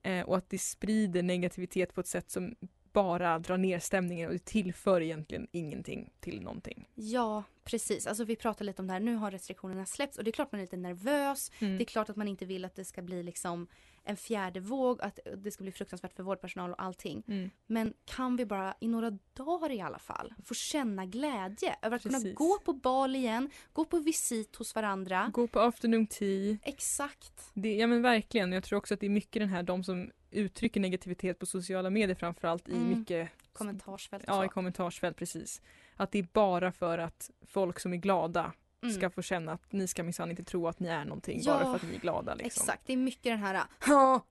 Eh, 0.03 0.29
och 0.29 0.37
att 0.37 0.51
det 0.51 0.59
sprider 0.59 1.23
negativitet 1.23 1.95
på 1.95 2.01
ett 2.01 2.07
sätt 2.07 2.31
som 2.31 2.55
bara 2.93 3.39
drar 3.39 3.57
ner 3.57 3.79
stämningen 3.79 4.29
och 4.29 4.33
det 4.33 4.45
tillför 4.45 5.01
egentligen 5.01 5.47
ingenting 5.53 6.11
till 6.21 6.43
någonting. 6.43 6.89
Ja, 6.95 7.45
precis. 7.65 8.07
Alltså 8.07 8.25
vi 8.25 8.37
pratar 8.37 8.65
lite 8.65 8.83
om 8.83 8.87
det 8.87 8.93
här. 8.93 9.01
Nu 9.01 9.15
har 9.15 9.31
restriktionerna 9.31 9.87
släppts 9.87 10.19
och 10.19 10.25
det 10.25 10.31
är 10.31 10.33
klart 10.33 10.53
man 10.53 10.61
är 10.61 10.65
lite 10.65 10.77
nervös. 10.77 11.53
Mm. 11.59 11.79
Det 11.79 11.85
är 11.85 11.87
klart 11.87 12.11
att 12.11 12.17
man 12.17 12.29
inte 12.29 12.45
vill 12.45 12.65
att 12.65 12.75
det 12.75 12.85
ska 12.85 13.03
bli 13.03 13.23
liksom 13.23 13.67
en 14.05 14.17
fjärde 14.17 14.61
våg, 14.61 15.03
att 15.03 15.19
det 15.37 15.51
ska 15.51 15.63
bli 15.65 15.73
fruktansvärt 15.73 16.13
för 16.17 16.23
vårdpersonal 16.23 16.71
och 16.71 16.83
allting. 16.83 17.23
Mm. 17.29 17.51
Men 17.67 17.95
kan 18.05 18.37
vi 18.37 18.47
bara 18.47 18.75
i 18.81 18.89
några 18.89 19.19
dagar 19.35 19.71
i 19.71 19.81
alla 19.81 19.99
fall 19.99 20.35
få 20.45 20.55
känna 20.55 21.07
glädje 21.07 21.77
över 21.83 21.97
att 21.97 22.03
kunna 22.03 22.19
Precis. 22.19 22.35
gå 22.35 22.59
på 22.59 22.73
bal 22.73 23.17
igen, 23.17 23.51
gå 23.73 23.85
på 23.85 23.99
visit 23.99 24.57
hos 24.57 24.75
varandra. 24.75 25.31
Gå 25.33 25.47
på 25.47 25.61
afternoon 25.61 26.07
tea. 26.07 26.57
Exakt. 26.63 27.51
Det, 27.55 27.75
ja 27.77 27.87
men 27.87 28.03
verkligen. 28.03 28.53
Jag 28.53 28.65
tror 28.65 28.77
också 28.77 28.95
att 28.95 29.01
det 29.01 29.07
är 29.07 29.11
mycket 29.11 29.41
den 29.43 29.49
här, 29.49 29.63
de 29.63 29.85
som 29.85 30.11
uttrycker 30.31 30.81
negativitet 30.81 31.39
på 31.39 31.47
sociala 31.47 31.91
medier 31.91 32.15
framförallt 32.15 32.69
i 32.69 32.73
Mm. 32.73 32.99
mycket 32.99 33.31
Kommentarsfält 33.53 34.25
Ja, 34.27 34.45
i 34.45 34.49
kommentarsfält 34.49 35.17
precis. 35.17 35.63
Att 35.97 36.11
det 36.13 36.19
är 36.19 36.27
bara 36.33 36.73
för 36.73 36.99
att 36.99 37.31
folk 37.47 37.81
som 37.81 37.93
är 37.93 37.97
glada 37.97 38.53
Mm. 38.85 38.97
ska 38.97 39.11
få 39.11 39.23
känna 39.23 39.53
att 39.53 39.73
ni 39.73 39.87
ska 39.87 40.03
minsann 40.03 40.31
inte 40.31 40.45
tro 40.45 40.69
att 40.69 40.81
ni 40.81 40.89
är 40.89 41.05
någonting 41.05 41.41
Ja, 41.43 41.53
bara 41.55 41.65
för 41.65 41.75
att 41.75 41.83
ni 41.83 41.95
är 41.95 42.01
glada. 42.01 42.35
Liksom. 42.35 42.63
Exakt, 42.63 42.83
det 42.87 42.93
är 42.93 42.97
mycket 42.97 43.23
den 43.25 43.39
här 43.39 43.63
Ja, 43.87 44.27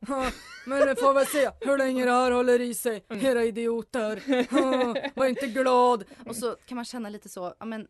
men 0.66 0.88
vi 0.88 0.96
får 0.96 1.14
väl 1.14 1.26
se 1.26 1.50
hur 1.62 1.78
länge 1.78 2.06
det 2.06 2.12
här 2.12 2.32
håller 2.32 2.62
i 2.62 2.74
sig. 2.74 3.06
Mm. 3.10 3.26
Era 3.26 3.44
idioter. 3.44 4.24
Ja, 4.52 4.96
var 5.16 5.26
inte 5.26 5.48
glad. 5.48 6.04
Och 6.26 6.36
så 6.36 6.56
kan 6.66 6.76
man 6.76 6.86
känna 6.86 7.10
lite 7.10 7.30
så, 7.30 7.54
ja 7.60 7.66
men 7.66 7.88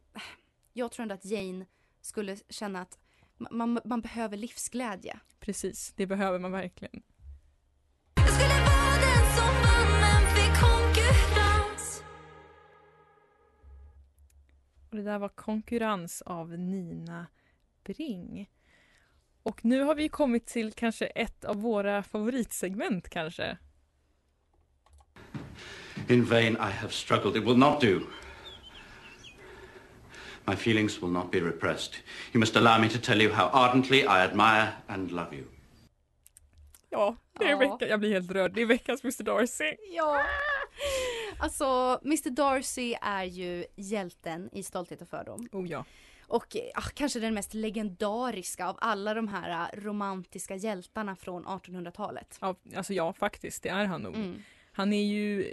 jag 0.74 0.92
tror 0.92 1.02
ändå 1.04 1.16
att 1.16 1.26
Jane 1.26 1.66
skulle 2.02 2.38
känna 2.50 2.82
att 2.82 2.98
ma- 3.38 3.48
man, 3.52 3.80
man 3.86 4.02
behöver 4.02 4.38
livsglädje. 4.38 5.20
Precis, 5.40 5.94
det 5.96 6.06
behöver 6.06 6.40
man 6.40 6.52
verkligen. 6.52 7.02
Och 14.94 14.98
det 14.98 15.06
där 15.06 15.20
var 15.20 15.30
Konkurrens 15.30 16.22
av 16.22 16.50
Nina 16.60 17.28
Bring. 17.84 18.50
Och 19.44 19.66
nu 19.66 19.82
har 19.82 19.96
vi 19.96 20.10
kommit 20.10 20.46
till 20.46 20.74
kanske 20.74 21.06
ett 21.06 21.46
av 21.46 21.62
våra 21.62 22.04
favoritsegment 22.04 23.10
kanske. 23.10 23.58
In 26.10 26.26
vain 26.26 26.54
I 26.54 26.72
have 26.72 26.90
struggled. 26.90 27.36
It 27.36 27.44
will 27.44 27.58
not 27.58 27.82
do. 27.82 28.00
My 30.46 30.54
feelings 30.56 31.02
will 31.04 31.12
not 31.12 31.32
be 31.32 31.40
repressed. 31.40 31.96
You 32.34 32.40
must 32.40 32.56
allow 32.56 32.82
me 32.82 32.90
to 32.90 33.00
tell 33.02 33.22
you 33.22 33.34
how 33.34 33.46
ardently 33.46 34.00
I 34.00 34.06
admire 34.08 34.68
and 34.88 35.12
love 35.12 35.36
you. 35.36 35.46
Ja, 36.90 37.16
det 37.40 37.46
är 37.46 37.50
Ja. 37.50 37.58
vecka, 37.58 37.88
jag 37.88 38.00
blir 38.00 38.14
helt 38.14 38.32
rörd. 38.32 38.54
Det 38.54 38.62
är 38.62 38.66
veckans 38.66 39.04
Mr 39.04 39.24
Darcy. 39.24 39.76
Ja. 39.96 40.22
Alltså, 41.38 42.00
Mr 42.04 42.30
Darcy 42.30 42.96
är 43.02 43.24
ju 43.24 43.66
hjälten 43.76 44.50
i 44.54 44.64
Stolthet 44.64 45.02
och 45.02 45.08
fördom. 45.10 45.48
Oh 45.52 45.68
ja. 45.68 45.86
Och 46.28 46.56
eh, 46.56 46.62
ah, 46.76 46.82
kanske 46.94 47.20
den 47.20 47.34
mest 47.34 47.54
legendariska 47.54 48.68
av 48.68 48.78
alla 48.82 49.14
de 49.14 49.28
här 49.28 49.50
ah, 49.50 49.70
romantiska 49.80 50.56
hjältarna 50.56 51.16
från 51.16 51.46
1800-talet. 51.46 52.38
Ja, 52.42 52.56
alltså 52.76 52.94
ja, 52.94 53.14
faktiskt. 53.14 53.64
Det 53.64 53.70
är 53.70 53.86
han 53.86 54.02
nog. 54.02 54.16
Mm. 54.16 54.42
Han 54.72 54.94
är 54.94 55.04
ju, 55.04 55.48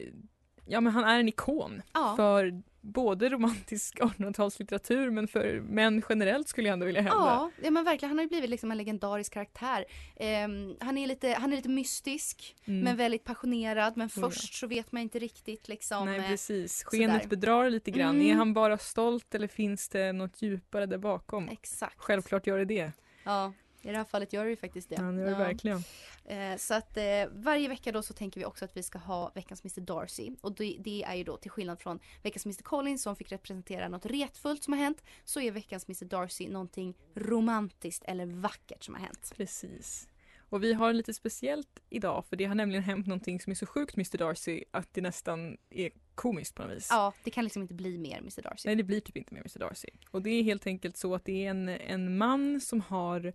ja 0.67 0.81
men 0.81 0.93
han 0.93 1.05
är 1.05 1.21
en 1.21 1.29
ikon 1.29 1.83
Ja. 1.93 2.15
för 2.17 2.63
både 2.81 3.29
romantisk 3.29 3.99
1800-talslitteratur 4.01 5.11
men 5.11 5.29
för 5.29 5.61
män 5.61 6.03
generellt 6.09 6.49
skulle 6.49 6.69
jag 6.69 6.73
ändå 6.73 6.87
vilja 6.87 7.01
hävda. 7.03 7.17
Ja, 7.17 7.51
ja 7.63 7.71
men 7.71 7.85
verkligen. 7.85 8.11
Han 8.11 8.19
har 8.19 8.23
ju 8.23 8.29
blivit 8.29 8.51
liksom 8.51 8.71
en 8.71 8.77
legendarisk 8.79 9.33
karaktär. 9.33 9.85
Ehm, 10.17 10.77
han, 10.81 10.99
är 10.99 11.07
lite, 11.07 11.29
han 11.39 11.53
är 11.53 11.57
lite 11.57 11.69
mystisk 11.69 12.57
Mm. 12.65 12.81
men 12.85 12.97
väldigt 12.97 13.25
passionerad. 13.25 13.97
Men 13.97 14.07
Oh, 14.07 14.13
ja. 14.17 14.31
först 14.31 14.55
så 14.55 14.67
vet 14.67 14.93
man 14.93 15.03
inte 15.03 15.19
riktigt 15.19 15.69
liksom. 15.69 16.07
Nej 16.07 16.19
eh, 16.19 16.27
precis, 16.29 16.79
sådär. 16.91 16.99
skenet 16.99 17.29
bedrar 17.29 17.71
lite 17.71 17.91
grann. 17.91 18.15
Mm. 18.17 18.27
Är 18.31 18.35
han 18.35 18.55
bara 18.55 18.79
stolt 18.79 19.35
eller 19.35 19.49
finns 19.49 19.89
det 19.89 20.13
något 20.13 20.43
djupare 20.43 20.87
där 20.87 20.99
bakom? 20.99 21.49
Exakt. 21.49 21.95
Självklart 21.97 22.47
gör 22.47 22.59
det 22.59 22.65
det. 22.65 22.93
Ja, 23.25 23.53
i 23.83 23.89
det 23.91 23.97
här 23.97 24.05
fallet 24.05 24.33
gör 24.33 24.45
det 24.45 24.51
ju 24.51 24.57
faktiskt 24.57 24.89
det. 24.89 24.97
Han 25.01 25.19
gör 25.19 25.25
det 25.25 25.31
Ja. 25.31 25.39
verkligen. 25.39 25.83
Eh, 26.25 26.57
så 26.57 26.75
att 26.75 26.97
eh, 26.97 27.05
varje 27.33 27.69
vecka 27.69 27.93
då 27.93 28.03
så 28.03 28.15
tänker 28.15 28.41
vi 28.41 28.47
också 28.47 28.65
att 28.65 28.77
vi 28.77 28.83
ska 28.83 28.99
ha 28.99 29.33
veckans 29.35 29.65
Mr 29.65 29.81
Darcy. 29.81 30.31
Och 30.41 30.55
det, 30.55 30.77
det 30.81 31.03
är 31.03 31.15
ju 31.15 31.25
då 31.25 31.37
till 31.37 31.51
skillnad 31.51 31.81
från 31.81 32.00
veckans 32.23 32.47
Mr 32.47 32.63
Collins 32.63 33.02
som 33.02 33.17
fick 33.17 33.33
representera 33.33 33.89
något 33.89 34.07
retfullt 34.07 34.65
som 34.65 34.73
har 34.73 34.81
hänt. 34.81 35.02
Så 35.25 35.41
är 35.41 35.50
veckans 35.50 35.89
Mr 35.89 36.04
Darcy 36.04 36.49
någonting 36.49 36.95
romantiskt 37.15 38.04
eller 38.04 38.26
vackert 38.26 38.85
som 38.85 38.95
har 38.95 39.00
hänt. 39.00 39.33
Precis. 39.37 40.09
Och 40.39 40.63
vi 40.65 40.73
har 40.73 40.93
lite 40.93 41.15
speciellt 41.15 41.81
idag 41.91 42.25
för 42.28 42.37
det 42.37 42.45
har 42.45 42.54
nämligen 42.54 42.83
hänt 42.85 43.07
någonting 43.07 43.41
som 43.41 43.50
är 43.50 43.54
så 43.54 43.67
sjukt 43.67 43.97
Mr 43.97 44.19
Darcy 44.19 44.65
att 44.71 44.89
det 44.95 45.00
nästan 45.00 45.57
är 45.71 45.91
komiskt 46.15 46.54
på 46.54 46.63
något 46.63 46.76
vis. 46.76 46.87
Ja, 46.91 47.13
det 47.25 47.31
kan 47.31 47.45
liksom 47.45 47.63
inte 47.63 47.75
bli 47.75 47.99
mer 47.99 48.19
Mr 48.19 48.43
Darcy. 48.43 48.69
Nej, 48.69 48.76
det 48.76 48.83
blir 48.83 49.00
typ 49.00 49.17
inte 49.17 49.35
mer 49.35 49.41
Mr 49.41 49.59
Darcy. 49.59 49.89
Och 50.11 50.23
det 50.23 50.31
är 50.31 50.43
helt 50.43 50.67
enkelt 50.67 50.97
så 50.97 51.15
att 51.15 51.25
det 51.25 51.47
är 51.47 51.50
en, 51.50 51.69
en 51.69 52.17
man 52.19 52.61
som 52.61 52.81
har 52.81 53.33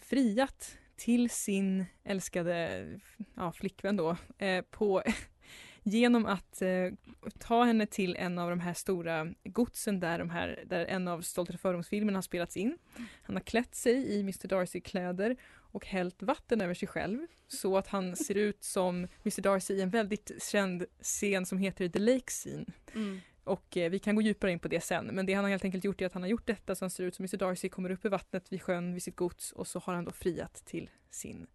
friat 0.00 0.78
till 0.96 1.30
sin 1.30 1.84
älskade 2.04 2.86
ja, 3.34 3.52
flickvän 3.52 3.96
då 3.96 4.16
eh, 4.38 4.62
på 4.62 5.02
genom 5.82 6.26
att 6.26 6.62
eh, 6.62 6.92
ta 7.38 7.64
henne 7.64 7.86
till 7.86 8.16
en 8.16 8.38
av 8.38 8.50
de 8.50 8.60
här 8.60 8.74
stora 8.74 9.32
godsen 9.44 10.00
där, 10.00 10.18
de 10.18 10.30
här, 10.30 10.64
där 10.66 10.86
en 10.86 11.08
av 11.08 11.20
Stolthet 11.20 11.54
och 11.54 11.60
fördomsfilmerna 11.60 12.16
har 12.16 12.22
spelats 12.22 12.56
in. 12.56 12.78
Han 13.22 13.36
har 13.36 13.42
klätt 13.42 13.74
sig 13.74 13.94
i 13.94 14.20
Mr 14.20 14.48
Darcy-kläder 14.48 15.36
och 15.76 15.86
hällt 15.86 16.22
vatten 16.22 16.60
över 16.60 16.74
sig 16.74 16.88
själv 16.88 17.26
så 17.48 17.78
att 17.78 17.88
han 17.88 18.16
ser 18.16 18.34
ut 18.34 18.64
som 18.64 18.96
Mr 18.96 19.42
Darcy 19.42 19.74
i 19.74 19.80
en 19.80 19.90
väldigt 19.90 20.42
känd 20.42 20.84
scen 21.00 21.46
som 21.46 21.58
heter 21.58 21.88
The 21.88 21.98
Lake 21.98 22.30
Scene. 22.30 22.64
Mm. 22.94 23.20
Och 23.46 23.76
eh, 23.76 23.90
vi 23.90 23.98
kan 23.98 24.14
gå 24.14 24.22
djupare 24.22 24.50
in 24.52 24.58
på 24.58 24.68
det 24.68 24.80
sen. 24.80 25.06
Men 25.06 25.26
det 25.26 25.34
han 25.34 25.44
har 25.44 25.50
helt 25.50 25.64
enkelt 25.64 25.84
gjort 25.84 26.00
är 26.02 26.06
att 26.06 26.12
han 26.12 26.22
har 26.22 26.28
gjort 26.28 26.46
detta 26.46 26.74
han 26.80 26.90
ser 26.90 27.04
ut 27.04 27.14
som 27.14 27.22
Mr 27.22 27.36
Darcy, 27.36 27.68
kommer 27.68 27.90
upp 27.90 28.04
i 28.04 28.08
vattnet 28.08 28.52
vid 28.52 28.62
sjön 28.62 28.94
vid 28.94 29.02
sitt 29.02 29.16
gods 29.16 29.52
och 29.52 29.66
så 29.66 29.78
har 29.78 29.94
han 29.94 30.04
då 30.04 30.10
friat 30.10 30.54
till 30.64 30.90
sin 31.10 31.46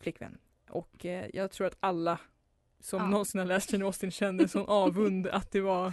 flickvän. 0.00 0.38
Och 0.70 1.06
eh, 1.06 1.26
jag 1.34 1.50
tror 1.50 1.66
att 1.66 1.76
alla 1.80 2.18
som 2.80 3.00
Ja. 3.02 3.06
någonsin 3.08 3.38
har 3.38 3.46
läst 3.46 3.72
Jane 3.72 3.84
Austen 3.84 4.10
kände 4.10 4.48
sån 4.48 4.64
avund 4.68 5.26
att 5.26 5.50
det 5.50 5.60
var 5.60 5.92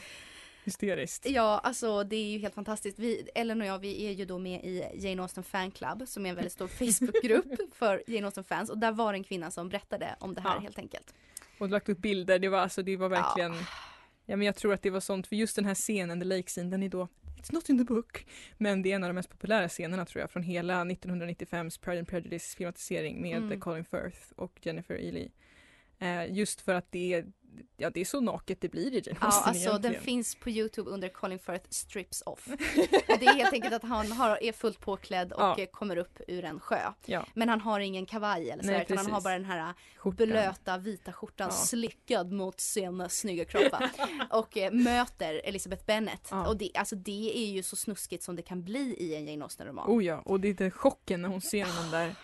hysteriskt. 0.63 1.25
Ja, 1.29 1.59
alltså 1.63 2.03
det 2.03 2.15
är 2.15 2.25
ju 2.31 2.39
helt 2.39 2.53
fantastiskt. 2.55 2.99
Vi, 2.99 3.29
Ellen 3.35 3.61
och 3.61 3.67
jag, 3.67 3.79
vi 3.79 4.05
är 4.05 4.11
ju 4.11 4.25
då 4.25 4.37
med 4.39 4.63
i 4.65 4.83
Jane 4.93 5.21
Austen 5.21 5.43
Fan 5.43 5.71
Club 5.71 6.07
som 6.07 6.25
är 6.25 6.29
en 6.29 6.35
väldigt 6.35 6.53
stor 6.53 6.67
Facebookgrupp 7.01 7.75
för 7.75 8.03
Jane 8.07 8.25
Austen 8.27 8.43
fans 8.43 8.69
och 8.69 8.77
där 8.77 8.91
var 8.91 9.13
det 9.13 9.17
en 9.19 9.23
kvinna 9.23 9.51
som 9.51 9.69
berättade 9.69 10.15
om 10.19 10.33
det 10.33 10.41
här 10.41 10.55
Ja. 10.55 10.59
helt 10.59 10.79
enkelt. 10.79 11.13
Och 11.59 11.69
lagt 11.69 11.89
upp 11.89 11.97
bilder, 11.97 12.39
det 12.39 12.49
var 12.49 12.59
alltså 12.59 12.83
det 12.83 12.97
var 12.97 13.09
verkligen 13.09 13.53
Ja 13.53 13.59
men 14.25 14.41
jag 14.41 14.55
tror 14.55 14.73
att 14.73 14.81
det 14.81 14.89
var 14.89 14.99
sånt, 14.99 15.27
för 15.27 15.35
just 15.35 15.55
den 15.55 15.65
här 15.65 15.75
scenen, 15.75 16.19
The 16.19 16.25
Lake 16.25 16.49
Scene, 16.49 16.69
den 16.69 16.83
är 16.83 16.89
då 16.89 17.07
It's 17.37 17.53
not 17.53 17.69
in 17.69 17.77
the 17.77 17.83
book. 17.83 18.25
Men 18.57 18.81
det 18.81 18.91
är 18.91 18.95
en 18.95 19.03
av 19.03 19.09
de 19.09 19.13
mest 19.13 19.29
populära 19.29 19.69
scenerna 19.69 20.05
tror 20.05 20.21
jag 20.21 20.31
från 20.31 20.43
hela 20.43 20.85
1995s 20.85 21.79
Pride 21.81 21.99
and 21.99 22.07
Prejudice 22.07 22.55
filmatisering 22.55 23.21
med 23.21 23.37
Mm. 23.37 23.59
Colin 23.59 23.85
Firth 23.85 24.19
och 24.35 24.59
Jennifer 24.61 24.95
Ely. 24.95 25.29
Eh, 25.99 26.33
just 26.33 26.61
för 26.61 26.73
att 26.73 26.91
det 26.91 27.13
är, 27.13 27.25
ja, 27.77 27.89
det 27.89 28.01
är 28.01 28.05
så 28.05 28.21
naket 28.21 28.61
det 28.61 28.69
blir 28.69 28.91
i 28.93 29.01
Jane 29.05 29.17
Ja, 29.21 29.25
Austen 29.27 29.49
alltså 29.49 29.65
den 29.69 29.75
egentligen. 29.77 30.01
finns 30.03 30.35
på 30.35 30.49
Youtube 30.49 30.89
under 30.91 31.09
Colin 31.09 31.39
Firth 31.39 31.65
strips 31.69 32.23
off. 32.25 32.45
det 33.07 33.25
är 33.25 33.33
helt 33.33 33.53
enkelt 33.53 33.73
att 33.73 33.83
han 33.83 34.11
har, 34.11 34.43
är 34.43 34.51
fullt 34.51 34.79
påklädd 34.79 35.31
och 35.33 35.41
Ja. 35.41 35.57
eh, 35.59 35.65
kommer 35.65 35.97
upp 35.97 36.19
ur 36.27 36.45
en 36.45 36.59
sjö. 36.59 36.79
Ja. 37.05 37.25
Men 37.33 37.49
han 37.49 37.61
har 37.61 37.79
ingen 37.79 38.05
kavaj 38.05 38.49
eller 38.49 38.63
så, 38.63 38.69
Nej, 38.71 38.81
utan 38.81 38.97
han 38.97 39.11
har 39.11 39.21
bara 39.21 39.33
den 39.33 39.45
här 39.45 39.73
Skjortan. 39.97 40.27
blöta 40.27 40.77
vita 40.77 41.13
skjortan 41.13 41.47
Ja. 41.51 41.55
slickad 41.55 42.31
mot 42.31 42.59
sin 42.59 43.09
snygga 43.09 43.45
kropp 43.45 43.71
va? 43.71 43.89
och 44.29 44.57
eh, 44.57 44.71
möter 44.71 45.41
Elizabeth 45.43 45.85
Bennet. 45.85 46.27
Ja. 46.31 46.47
Och 46.47 46.57
det, 46.57 46.71
alltså 46.75 46.95
det 46.95 47.37
är 47.37 47.45
ju 47.51 47.63
så 47.63 47.75
snuskigt 47.75 48.23
som 48.23 48.35
det 48.35 48.41
kan 48.41 48.63
bli 48.63 48.95
i 48.99 49.15
en 49.15 49.27
Jane 49.27 49.43
Austen-roman. 49.43 49.85
Oh 49.89 50.05
ja, 50.05 50.21
och 50.25 50.39
det 50.39 50.47
är 50.47 50.53
den 50.53 50.71
chocken 50.71 51.21
när 51.21 51.29
hon 51.29 51.41
ser 51.41 51.65
honom 51.65 51.91
där. 51.91 52.15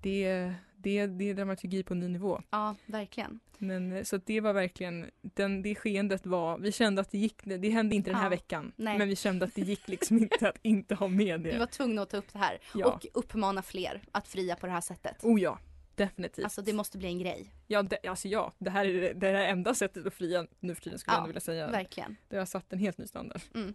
Det 0.00 0.52
det 0.76 1.06
det 1.06 1.30
är 1.30 1.34
dramaturgi 1.34 1.82
på 1.82 1.94
en 1.94 2.00
ny 2.00 2.08
nivå. 2.08 2.42
Ja, 2.50 2.76
verkligen. 2.86 3.40
Men 3.58 3.92
eh, 3.92 4.02
så 4.02 4.16
det 4.16 4.40
var 4.40 4.52
verkligen, 4.52 5.10
den, 5.22 5.62
det 5.62 5.74
skeendet 5.74 6.26
var, 6.26 6.58
vi 6.58 6.72
kände 6.72 7.00
att 7.00 7.10
det 7.10 7.18
gick, 7.18 7.36
det 7.44 7.68
hände 7.70 7.94
inte 7.96 8.10
den 8.10 8.16
här 8.16 8.24
Ja, 8.24 8.30
veckan. 8.30 8.72
nej. 8.76 8.98
Men 8.98 9.08
vi 9.08 9.16
kände 9.16 9.44
att 9.44 9.54
det 9.54 9.60
gick 9.62 9.88
liksom 9.88 10.18
inte 10.18 10.48
att 10.48 10.58
inte 10.62 10.94
ha 10.94 11.08
med 11.08 11.40
det. 11.40 11.52
Vi 11.52 11.58
var 11.58 11.66
tvungna 11.66 12.02
att 12.02 12.10
ta 12.10 12.16
upp 12.16 12.32
det 12.32 12.38
här 12.38 12.58
Ja. 12.74 12.86
och 12.86 13.06
uppmana 13.14 13.62
fler 13.62 14.02
att 14.12 14.28
fria 14.28 14.56
på 14.56 14.66
det 14.66 14.72
här 14.72 14.80
sättet. 14.80 15.24
Oh 15.24 15.40
ja, 15.40 15.58
definitivt. 15.94 16.44
Alltså 16.44 16.62
det 16.62 16.72
måste 16.72 16.98
bli 16.98 17.08
en 17.08 17.18
grej. 17.18 17.46
Ja, 17.66 17.82
det, 17.82 18.06
alltså 18.08 18.28
ja, 18.28 18.52
det 18.58 18.70
här 18.70 18.84
är 18.86 19.00
det, 19.00 19.12
det 19.12 19.26
här 19.26 19.34
är 19.34 19.48
enda 19.48 19.74
sättet 19.74 20.06
att 20.06 20.14
fria 20.14 20.46
nu 20.60 20.74
för 20.74 20.82
tiden 20.82 20.98
skulle 20.98 21.12
jag 21.12 21.18
Ja, 21.18 21.22
ändå 21.22 21.28
vilja 21.28 21.40
säga. 21.40 21.70
verkligen. 21.70 22.16
Det 22.28 22.36
har 22.36 22.46
satt 22.46 22.72
en 22.72 22.78
helt 22.78 22.98
ny 22.98 23.06
standard. 23.06 23.40
Mm. 23.54 23.74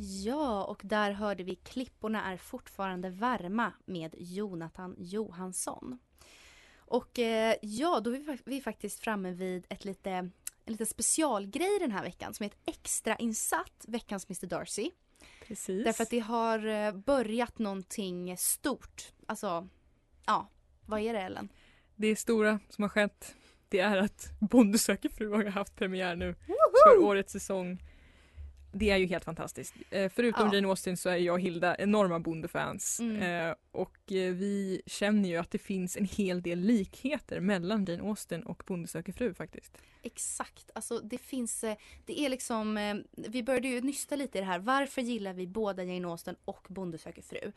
Ja, 0.00 0.64
och 0.64 0.80
där 0.84 1.12
hörde 1.12 1.44
vi 1.44 1.54
Klipporna 1.54 2.32
är 2.32 2.36
fortfarande 2.36 3.10
varma 3.10 3.72
med 3.84 4.14
Jonathan 4.18 4.94
Johansson. 4.98 5.98
Och 6.76 7.18
eh, 7.18 7.56
ja, 7.62 8.00
då 8.00 8.10
är 8.10 8.18
vi, 8.18 8.38
vi 8.44 8.56
är 8.56 8.60
faktiskt 8.60 9.00
framme 9.00 9.30
vid 9.30 9.66
ett 9.68 9.84
lite 9.84 10.10
en 10.10 10.72
liten 10.72 10.86
specialgrej 10.86 11.78
den 11.80 11.90
här 11.90 12.02
veckan 12.02 12.34
som 12.34 12.44
är 12.44 12.46
ett 12.50 12.58
extrainsatt 12.66 13.84
veckans 13.88 14.26
Mr 14.28 14.46
Darcy. 14.46 14.90
Precis. 15.46 15.84
Därför 15.84 16.02
att 16.02 16.10
det 16.10 16.18
har 16.18 16.66
eh, 16.66 16.92
börjat 16.92 17.58
någonting 17.58 18.36
stort. 18.36 19.12
Alltså, 19.26 19.68
ja, 20.26 20.50
vad 20.86 21.00
är 21.00 21.12
det 21.12 21.20
Ellen? 21.20 21.48
Det 21.96 22.16
stora 22.16 22.60
som 22.68 22.82
har 22.82 22.88
skett 22.88 23.34
det 23.68 23.80
är 23.80 23.96
att 23.96 24.30
Bonde 24.40 24.78
söker 24.78 25.08
fru 25.08 25.30
har 25.30 25.44
haft 25.44 25.76
premiär 25.76 26.16
nu 26.16 26.34
för 26.84 27.04
årets 27.04 27.32
säsong. 27.32 27.82
Det 28.72 28.90
är 28.90 28.96
ju 28.96 29.06
helt 29.06 29.24
fantastiskt. 29.24 29.74
Eh, 29.90 30.12
förutom 30.14 30.46
Ja. 30.46 30.54
Jane 30.54 30.68
Austen 30.68 30.96
så 30.96 31.08
är 31.08 31.16
jag 31.16 31.32
och 31.34 31.40
Hilda 31.40 31.76
enorma 31.78 32.20
Bondefans. 32.20 33.00
Mm. 33.00 33.48
Eh, 33.48 33.54
och 33.70 34.12
eh, 34.12 34.32
vi 34.32 34.82
känner 34.86 35.28
ju 35.28 35.36
att 35.36 35.50
det 35.50 35.58
finns 35.58 35.96
en 35.96 36.04
hel 36.04 36.42
del 36.42 36.58
likheter 36.58 37.40
mellan 37.40 37.84
Jane 37.84 38.02
Austen 38.02 38.42
och 38.42 38.62
Bonde 38.66 38.88
söker 38.88 39.12
fru 39.12 39.34
faktiskt. 39.34 39.78
Exakt, 40.02 40.70
alltså 40.74 40.98
det 40.98 41.18
finns, 41.18 41.60
det 42.04 42.20
är 42.20 42.28
liksom, 42.28 43.02
vi 43.12 43.42
började 43.42 43.68
ju 43.68 43.80
nysta 43.80 44.16
lite 44.16 44.38
i 44.38 44.40
det 44.40 44.46
här, 44.46 44.58
varför 44.58 45.02
gillar 45.02 45.32
vi 45.32 45.46
båda 45.46 45.84
Jane 45.84 46.08
Austen 46.08 46.36
och 46.44 46.66
Bonde 46.68 46.98
söker 46.98 47.22
fru? 47.22 47.52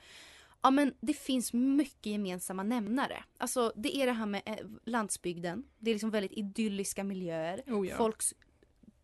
Ja 0.62 0.71
men 0.71 0.93
det 1.00 1.13
finns 1.13 1.54
mycket 1.54 2.06
gemensamma 2.06 2.63
nämnare. 2.63 3.24
Alltså 3.38 3.74
det 3.76 3.97
är 3.97 4.06
det 4.06 4.12
här 4.12 4.26
med 4.26 4.41
landsbygden, 4.86 5.63
det 5.80 5.91
är 5.91 5.95
liksom 5.95 6.10
väldigt 6.12 6.32
idylliska 6.32 7.04
miljöer, 7.04 7.63
Oh 7.67 7.88
ja. 7.88 7.97
folks 7.97 8.34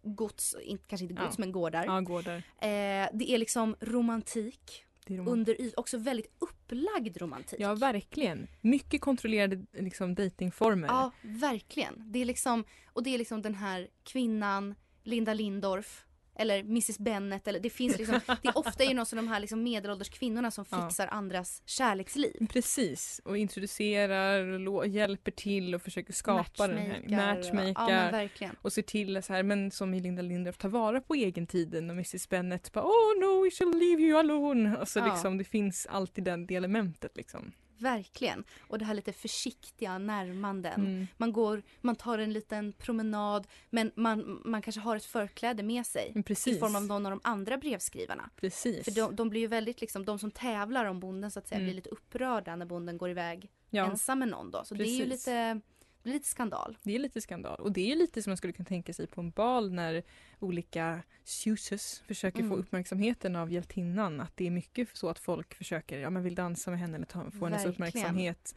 gods, 0.08 0.56
inte, 0.64 0.84
kanske 0.88 1.04
inte 1.04 1.14
gods 1.22 1.38
Ja. 1.38 1.42
men 1.42 1.52
gårdar. 1.52 1.86
Ja, 1.86 2.00
gårdar. 2.02 2.36
Eh, 2.38 3.10
det 3.14 3.32
är 3.32 3.38
liksom 3.38 3.76
romantik, 3.80 4.84
är 5.08 5.28
under 5.28 5.62
yt, 5.62 5.74
också 5.78 5.98
väldigt 5.98 6.32
upplagd 6.40 7.18
romantik. 7.18 7.60
Ja, 7.60 7.76
verkligen. 7.76 8.48
Mycket 8.62 9.02
kontrollerade 9.02 9.66
liksom, 9.74 10.16
datingformer. 10.16 10.88
Ja, 10.88 11.12
verkligen. 11.22 12.04
Det 12.12 12.20
är 12.20 12.26
liksom, 12.26 12.64
och 12.94 13.04
det 13.04 13.10
är 13.14 13.18
liksom 13.18 13.42
den 13.42 13.56
här 13.56 13.88
kvinnan, 14.04 14.76
Linda 15.04 15.34
Lindorff, 15.34 16.06
eller 16.40 16.60
Mrs 16.60 17.00
Bennet, 17.00 17.48
eller 17.48 17.60
det 17.60 17.70
finns 17.70 17.98
liksom, 17.98 18.20
det 18.42 18.48
är 18.48 18.58
ofta 18.58 18.84
är 18.84 18.94
någon 18.94 19.00
av 19.00 19.16
de 19.16 19.28
här 19.28 19.40
liksom 19.40 19.64
medelålders 19.64 20.10
kvinnorna 20.10 20.52
som 20.52 20.66
Ja. 20.72 20.88
fixar 20.90 21.08
andras 21.08 21.62
kärleksliv. 21.66 22.48
Precis, 22.50 23.22
och 23.26 23.38
introducerar, 23.38 24.68
och 24.68 24.88
hjälper 24.88 25.32
till 25.32 25.76
och 25.76 25.82
försöker 25.82 26.14
skapa 26.14 26.68
den 26.68 26.78
här 26.78 27.36
Matchmaker 27.36 28.30
ja. 28.40 28.50
Och 28.62 28.74
ser 28.74 28.82
till 28.82 29.24
så 29.24 29.34
här, 29.34 29.44
men 29.44 29.72
som 29.72 29.94
i 29.94 30.00
Linda 30.00 30.22
Lindorff, 30.22 30.58
ta 30.58 30.68
vara 30.68 31.02
på 31.02 31.16
egentiden 31.16 31.90
och 31.90 31.94
Mrs 31.96 32.30
Bennet 32.30 32.72
bara 32.74 32.86
oh 32.86 33.20
no 33.20 33.44
we 33.44 33.52
shall 33.52 33.80
leave 33.80 34.02
you 34.02 34.20
alone. 34.20 34.78
Alltså 34.80 35.00
Ja. 35.00 35.06
liksom 35.06 35.38
det 35.38 35.44
finns 35.44 35.88
alltid 35.90 36.24
den, 36.24 36.48
det 36.48 36.56
elementet 36.56 37.18
liksom. 37.18 37.52
Verkligen. 37.78 38.44
Och 38.60 38.80
det 38.80 38.86
här 38.86 38.94
lite 38.94 39.14
försiktiga 39.14 39.98
närmanden. 39.98 40.82
Mm. 40.82 41.08
Man 41.18 41.34
går, 41.34 41.64
man 41.82 41.96
tar 41.96 42.18
en 42.20 42.34
liten 42.34 42.74
promenad 42.74 43.48
men 43.70 43.92
man, 43.96 44.42
man 44.46 44.62
kanske 44.62 44.82
har 44.82 44.96
ett 44.96 45.06
förkläde 45.06 45.64
med 45.64 45.86
sig. 45.86 46.24
Precis. 46.26 46.58
I 46.58 46.60
form 46.60 46.76
av 46.76 46.84
någon 46.84 47.06
av 47.06 47.10
de 47.12 47.20
andra 47.24 47.58
brevskrivarna. 47.58 48.30
Precis. 48.36 48.84
För 48.84 48.92
de, 48.92 49.16
de 49.16 49.30
blir 49.30 49.42
ju 49.42 49.48
väldigt 49.48 49.82
liksom, 49.82 50.06
de 50.06 50.20
som 50.20 50.32
tävlar 50.32 50.86
om 50.86 51.00
bonden 51.00 51.32
så 51.32 51.40
att 51.40 51.48
säga 51.48 51.58
Mm. 51.58 51.66
blir 51.66 51.76
lite 51.76 51.90
upprörda 51.90 52.56
när 52.56 52.66
bonden 52.66 52.98
går 52.98 53.10
iväg 53.10 53.50
Ja. 53.70 53.86
ensam 53.92 54.20
med 54.20 54.28
någon 54.28 54.52
då. 54.52 54.64
Så 54.66 54.76
det 54.76 54.84
är 54.84 54.86
ju 54.86 55.04
Precis. 55.10 55.28
lite, 55.28 55.62
det 56.04 56.10
är 56.10 56.14
lite 56.14 56.28
skandal. 56.28 56.78
Det 56.84 56.96
är 56.96 57.00
lite 57.00 57.22
skandal 57.22 57.60
och 57.60 57.72
det 57.72 57.92
är 57.92 57.96
lite 57.96 58.24
som 58.24 58.32
man 58.32 58.38
skulle 58.38 58.54
kunna 58.54 58.66
tänka 58.66 58.94
sig 58.94 59.08
på 59.08 59.22
en 59.22 59.30
bal 59.32 59.72
när 59.74 60.04
olika 60.40 61.04
suitors 61.24 62.00
försöker 62.08 62.40
få 62.40 62.46
Mm. 62.46 62.60
uppmärksamheten 62.60 63.36
av 63.36 63.52
hjältinnan. 63.52 64.22
Att 64.22 64.38
det 64.38 64.48
är 64.48 64.52
mycket 64.52 64.90
så 64.94 65.10
att 65.10 65.20
folk 65.20 65.54
försöker, 65.54 65.98
ja 66.00 66.10
men 66.10 66.24
vill 66.24 66.36
dansa 66.36 66.72
med 66.72 66.80
henne 66.80 66.96
eller 66.96 67.06
ta, 67.06 67.32
få 67.32 67.46
hennes 67.46 67.66
uppmärksamhet. 67.66 68.56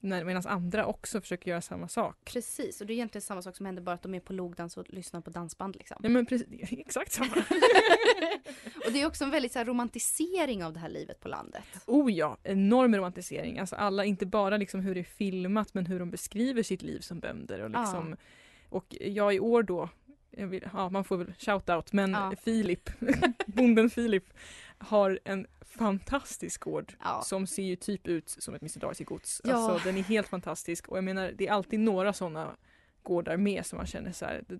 När- 0.00 0.24
Medan 0.24 0.42
andra 0.46 0.86
också 0.86 1.20
försöker 1.20 1.50
göra 1.50 1.60
samma 1.60 1.88
sak. 1.88 2.16
Precis, 2.24 2.80
och 2.80 2.86
det 2.86 2.92
är 2.92 2.94
egentligen 2.94 3.22
samma 3.22 3.42
sak 3.42 3.56
som 3.56 3.66
händer 3.66 3.82
bara 3.82 3.94
att 3.94 4.02
de 4.02 4.14
är 4.14 4.20
på 4.20 4.32
logdans 4.32 4.76
och 4.76 4.84
lyssnar 4.90 5.20
på 5.20 5.30
dansband 5.30 5.76
liksom. 5.76 5.96
Ja 6.02 6.08
men 6.08 6.26
precis, 6.26 6.46
exakt 6.72 7.12
samma. 7.12 7.32
och 8.86 8.92
det 8.92 9.00
är 9.02 9.06
också 9.06 9.24
en 9.24 9.30
väldigt 9.30 9.52
så 9.52 9.58
här, 9.58 9.66
romantisering 9.66 10.64
av 10.64 10.72
det 10.72 10.78
här 10.80 10.88
livet 10.88 11.20
på 11.20 11.28
landet. 11.28 11.64
Oh 11.86 12.12
ja, 12.12 12.36
enorm 12.42 12.96
romantisering. 12.96 13.58
Alltså 13.58 13.76
alla, 13.76 14.04
inte 14.04 14.26
bara 14.26 14.56
liksom 14.56 14.80
hur 14.80 14.94
det 14.94 15.00
är 15.00 15.04
filmat 15.04 15.74
men 15.74 15.86
hur 15.86 15.98
de 15.98 16.10
beskriver 16.10 16.62
sitt 16.62 16.82
liv 16.82 17.00
som 17.00 17.20
bönder. 17.20 17.60
Och, 17.60 17.70
liksom, 17.70 18.16
och 18.68 18.96
jag 19.00 19.34
i 19.34 19.40
år 19.40 19.62
då, 19.62 19.88
vill, 20.30 20.68
ja, 20.72 20.88
man 20.88 21.04
får 21.04 21.16
väl 21.16 21.32
shout-out, 21.38 21.88
men 21.92 22.10
Ja. 22.10 22.32
Filip, 22.42 22.90
bonden 23.46 23.90
Filip 23.90 24.24
har 24.80 25.20
en 25.24 25.46
fantastisk 25.60 26.60
gård 26.60 26.94
Ja. 27.00 27.22
som 27.24 27.46
ser 27.46 27.62
ju 27.62 27.76
typ 27.76 28.06
ut 28.08 28.28
som 28.28 28.54
ett 28.54 28.62
Mr 28.62 28.78
Darcy 28.80 29.04
gods. 29.04 29.40
Ja. 29.44 29.54
Alltså 29.54 29.88
den 29.88 29.98
är 29.98 30.02
helt 30.02 30.28
fantastisk 30.28 30.88
och 30.88 30.96
jag 30.96 31.04
menar 31.04 31.32
det 31.38 31.46
är 31.48 31.52
alltid 31.52 31.80
några 31.80 32.12
sådana 32.12 32.56
gårdar 33.02 33.36
med 33.36 33.66
som 33.66 33.76
man 33.76 33.86
känner 33.86 34.12
så 34.12 34.24
här, 34.24 34.44
"Det 34.48 34.58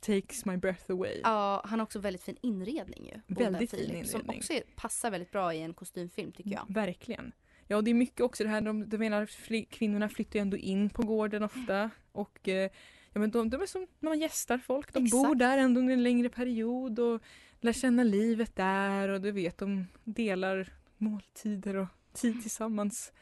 takes 0.00 0.44
my 0.44 0.56
breath 0.56 0.90
away. 0.90 1.20
Ja, 1.24 1.62
han 1.64 1.78
har 1.78 1.84
också 1.86 1.98
väldigt 1.98 2.22
fin 2.22 2.36
inredning 2.42 3.06
ju. 3.06 3.34
Väldigt 3.34 3.70
fin 3.70 3.80
Filip, 3.80 4.06
Som 4.06 4.20
inredning. 4.20 4.38
också 4.38 4.52
passar 4.76 5.10
väldigt 5.10 5.30
bra 5.30 5.54
i 5.54 5.62
en 5.62 5.74
kostymfilm 5.74 6.32
tycker 6.32 6.50
jag. 6.50 6.66
Verkligen. 6.68 7.32
Ja, 7.66 7.82
det 7.82 7.90
är 7.90 7.94
mycket 7.94 8.20
också 8.20 8.44
det 8.44 8.50
här, 8.50 8.60
de, 8.60 8.88
de 8.88 8.98
menar, 8.98 9.26
fly, 9.26 9.64
kvinnorna 9.64 10.08
flyttar 10.08 10.38
ju 10.38 10.40
ändå 10.40 10.56
in 10.56 10.90
på 10.90 11.02
gården 11.02 11.42
ofta 11.42 11.90
och 12.12 12.48
eh, 12.48 12.70
ja, 13.12 13.20
men 13.20 13.30
de, 13.30 13.50
de 13.50 13.62
är 13.62 13.66
som 13.66 13.86
när 14.00 14.10
man 14.10 14.18
gästar 14.18 14.58
folk, 14.58 14.92
de 14.92 15.00
bor 15.10 15.24
Exakt. 15.26 15.38
där 15.38 15.58
ändå 15.58 15.80
under 15.80 15.92
en 15.94 16.02
längre 16.02 16.28
period 16.28 16.98
och 16.98 17.22
lär 17.60 17.72
känna 17.72 18.04
livet 18.04 18.56
där 18.56 19.08
och 19.08 19.20
du 19.20 19.32
vet, 19.32 19.58
de 19.58 19.86
delar 20.04 20.68
måltider 20.96 21.76
och 21.76 21.88
tid 22.12 22.40
tillsammans. 22.42 23.12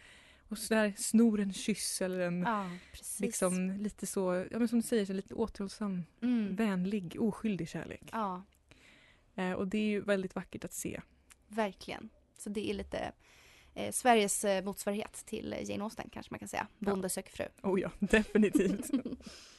Och 0.49 0.59
så 0.59 0.75
där 0.75 0.93
snor 0.97 1.41
en 1.41 1.53
kyss 1.53 2.03
eller 2.03 2.21
en 2.21 2.41
Ja, 2.43 2.71
liksom 3.21 3.71
lite 3.71 4.07
så, 4.07 4.47
ja 4.51 4.59
men 4.59 4.69
som 4.69 4.79
du 4.81 4.87
säger, 4.87 5.05
så 5.07 5.13
lite 5.13 5.35
återhållsam, 5.35 6.03
Mm. 6.23 6.57
vänlig, 6.57 7.17
oskyldig 7.21 7.69
kärlek. 7.69 8.03
Ja, 8.13 8.43
Eh, 9.35 9.53
och 9.53 9.69
det 9.69 9.79
är 9.79 9.83
ju 9.89 10.01
väldigt 10.01 10.35
vackert 10.35 10.65
att 10.65 10.73
se. 10.73 11.01
verkligen. 11.49 12.09
Så 12.39 12.51
det 12.51 12.71
är 12.71 12.75
lite 12.75 13.13
eh, 13.75 13.93
Sveriges 13.93 14.45
eh, 14.45 14.65
motsvarighet 14.65 15.13
till 15.27 15.55
Jane 15.63 15.85
Austen 15.85 16.09
kanske 16.13 16.33
man 16.33 16.39
kan 16.39 16.49
säga. 16.49 16.67
Bonde 16.79 17.09
söker 17.09 17.33
fru. 17.33 17.45
Oh 17.63 17.81
ja, 17.81 17.91
definitivt. 17.99 18.91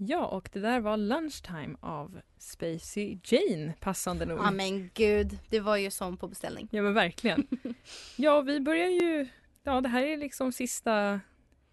Ja, 0.00 0.26
och 0.26 0.48
det 0.52 0.60
där 0.60 0.80
var 0.80 0.96
Lunchtime 0.96 1.76
av 1.80 2.20
Spacey 2.38 3.18
Jane, 3.24 3.74
passande 3.80 4.24
nog. 4.26 4.38
Ja 4.38 4.50
men 4.50 4.90
gud, 4.94 5.38
det 5.48 5.60
var 5.60 5.76
ju 5.76 5.90
som 5.90 6.16
på 6.16 6.28
beställning. 6.28 6.68
Ja 6.70 6.82
men 6.82 6.94
verkligen. 6.94 7.46
Ja, 8.16 8.40
vi 8.40 8.60
börjar 8.60 8.88
ju... 8.88 9.28
Ja, 9.62 9.80
det 9.80 9.88
här 9.88 10.02
är 10.02 10.16
liksom 10.16 10.52
sista, 10.52 11.20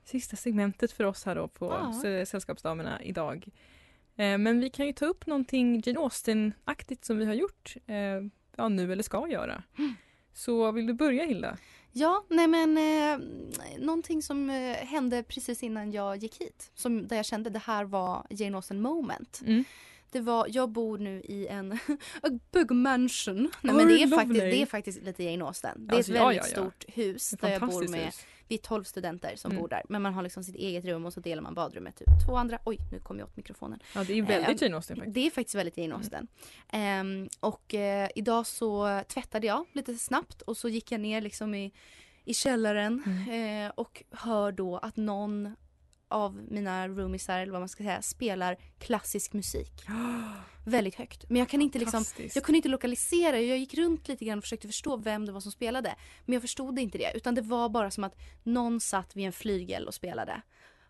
sista 0.04 0.36
segmentet 0.36 0.92
för 0.92 1.04
oss 1.04 1.26
här 1.26 1.36
då 1.36 1.48
på 1.48 1.66
Ja. 1.66 2.26
Sällskapsdamerna 2.26 3.04
idag. 3.04 3.46
Eh, 4.16 4.38
men 4.38 4.60
vi 4.60 4.70
kan 4.70 4.86
ju 4.86 4.94
ta 4.94 5.06
upp 5.06 5.26
någonting 5.28 5.82
Jane 5.86 6.00
Austen-aktigt 6.00 7.06
som 7.06 7.18
vi 7.18 7.26
har 7.26 7.34
gjort 7.34 7.76
eh, 7.88 7.96
ja, 8.58 8.70
nu 8.70 8.92
eller 8.92 9.04
ska 9.04 9.28
göra. 9.28 9.64
Så 10.34 10.72
vill 10.72 10.88
du 10.88 10.94
börja 10.94 11.26
Hilda? 11.26 11.58
Ja, 11.98 12.24
nej 12.30 12.48
men 12.48 12.78
eh, 12.78 13.28
någonting 13.80 14.22
som 14.22 14.50
eh, 14.50 14.76
hände 14.76 15.24
precis 15.24 15.64
innan 15.64 15.92
jag 15.92 16.18
gick 16.18 16.42
hit. 16.42 16.72
Som, 16.76 17.08
där 17.08 17.16
jag 17.16 17.26
kände 17.26 17.50
det 17.50 17.60
här 17.60 17.84
var 17.84 18.28
Jane 18.30 18.58
Austen 18.58 18.82
moment. 18.82 19.42
Mm. 19.46 19.64
Det 20.16 20.22
var, 20.22 20.48
jag 20.50 20.70
bor 20.70 20.98
nu 20.98 21.22
i 21.22 21.48
en 21.48 21.72
a 22.24 22.30
big 22.52 22.72
mansion. 22.72 23.52
Nej, 23.62 23.72
Oh, 23.74 23.78
men 23.78 23.88
det, 23.88 24.04
är 24.04 24.08
faktiskt, 24.08 24.40
det 24.40 24.62
är 24.62 24.66
faktiskt 24.66 25.02
lite 25.04 25.24
Jane 25.24 25.46
Austen. 25.46 25.88
Det 25.88 25.94
är 25.94 25.98
Alltså, 25.98 26.12
ett 26.12 26.18
ja, 26.18 26.28
väldigt 26.28 26.44
ja, 26.44 26.50
ja. 26.56 26.62
stort 26.62 26.86
hus 26.96 27.30
där 27.42 27.50
jag 27.50 27.62
bor 27.62 27.88
med, 27.88 28.06
hus. 28.06 28.26
vi 28.48 28.56
är 28.56 28.60
12 28.60 28.84
studenter 28.84 29.36
som 29.36 29.52
Mm. 29.52 29.62
bor 29.62 29.68
där. 29.70 29.82
Men 29.90 30.02
man 30.02 30.14
har 30.14 30.24
liksom 30.24 30.44
sitt 30.44 30.56
eget 30.56 30.86
rum 30.86 31.06
och 31.06 31.14
så 31.14 31.20
delar 31.20 31.42
man 31.44 31.54
badrummet 31.54 31.96
typ 31.96 32.08
två 32.28 32.36
andra. 32.36 32.60
Oj, 32.66 32.78
nu 32.92 33.00
kom 33.00 33.20
jag 33.20 33.28
åt 33.28 33.38
mikrofonen. 33.38 33.80
Ja, 33.96 34.04
det 34.04 34.14
är 34.14 34.16
ju 34.16 34.22
väldigt 34.26 34.62
Jane 34.62 34.76
Austen 34.76 34.96
faktiskt. 34.98 35.14
Det 35.16 35.28
är 35.28 35.32
faktiskt 35.32 35.56
väldigt 35.56 35.78
Jane 35.78 35.96
Austen. 35.96 36.28
Ehm, 36.70 37.30
och 37.40 37.74
eh, 37.74 38.10
idag 38.16 38.48
så 38.48 39.02
tvättade 39.08 39.48
jag 39.48 39.66
lite 39.74 39.96
snabbt 39.96 40.42
och 40.42 40.58
så 40.58 40.70
gick 40.70 40.92
jag 40.92 41.02
ner 41.02 41.22
liksom 41.22 41.56
i, 41.56 41.72
i 42.26 42.34
källaren 42.34 43.04
Mm. 43.28 43.66
eh, 43.66 43.72
och 43.76 44.04
hör 44.12 44.52
då 44.52 44.78
att 44.78 44.98
någon 44.98 45.56
av 46.16 46.36
mina 46.52 46.88
roomisar 46.88 47.40
eller 47.40 47.52
vad 47.52 47.62
man 47.62 47.70
ska 47.70 47.84
säga 47.84 48.02
spelar 48.02 48.58
klassisk 48.80 49.34
musik. 49.34 49.72
Väldigt 50.66 50.96
högt. 50.96 51.30
Men 51.30 51.38
jag 51.40 51.50
kan 51.50 51.62
inte 51.62 51.80
liksom, 51.80 52.06
jag 52.36 52.44
kunde 52.44 52.58
inte 52.58 52.70
lokalisera, 52.70 53.40
jag 53.40 53.58
gick 53.58 53.74
runt 53.74 54.08
lite 54.08 54.26
grann 54.26 54.38
och 54.38 54.44
försökte 54.44 54.68
förstå 54.68 54.98
vem 54.98 55.26
det 55.26 55.32
var 55.32 55.40
som 55.40 55.52
spelade. 55.52 55.96
Men 56.26 56.34
jag 56.34 56.42
förstod 56.42 56.80
inte 56.80 56.98
det 56.98 57.12
utan 57.16 57.36
det 57.36 57.42
var 57.42 57.70
bara 57.70 57.92
som 57.92 58.04
att 58.04 58.16
någon 58.44 58.80
satt 58.80 59.16
vid 59.16 59.26
en 59.26 59.32
flygel 59.34 59.88
och 59.88 59.94
spelade. 59.94 60.42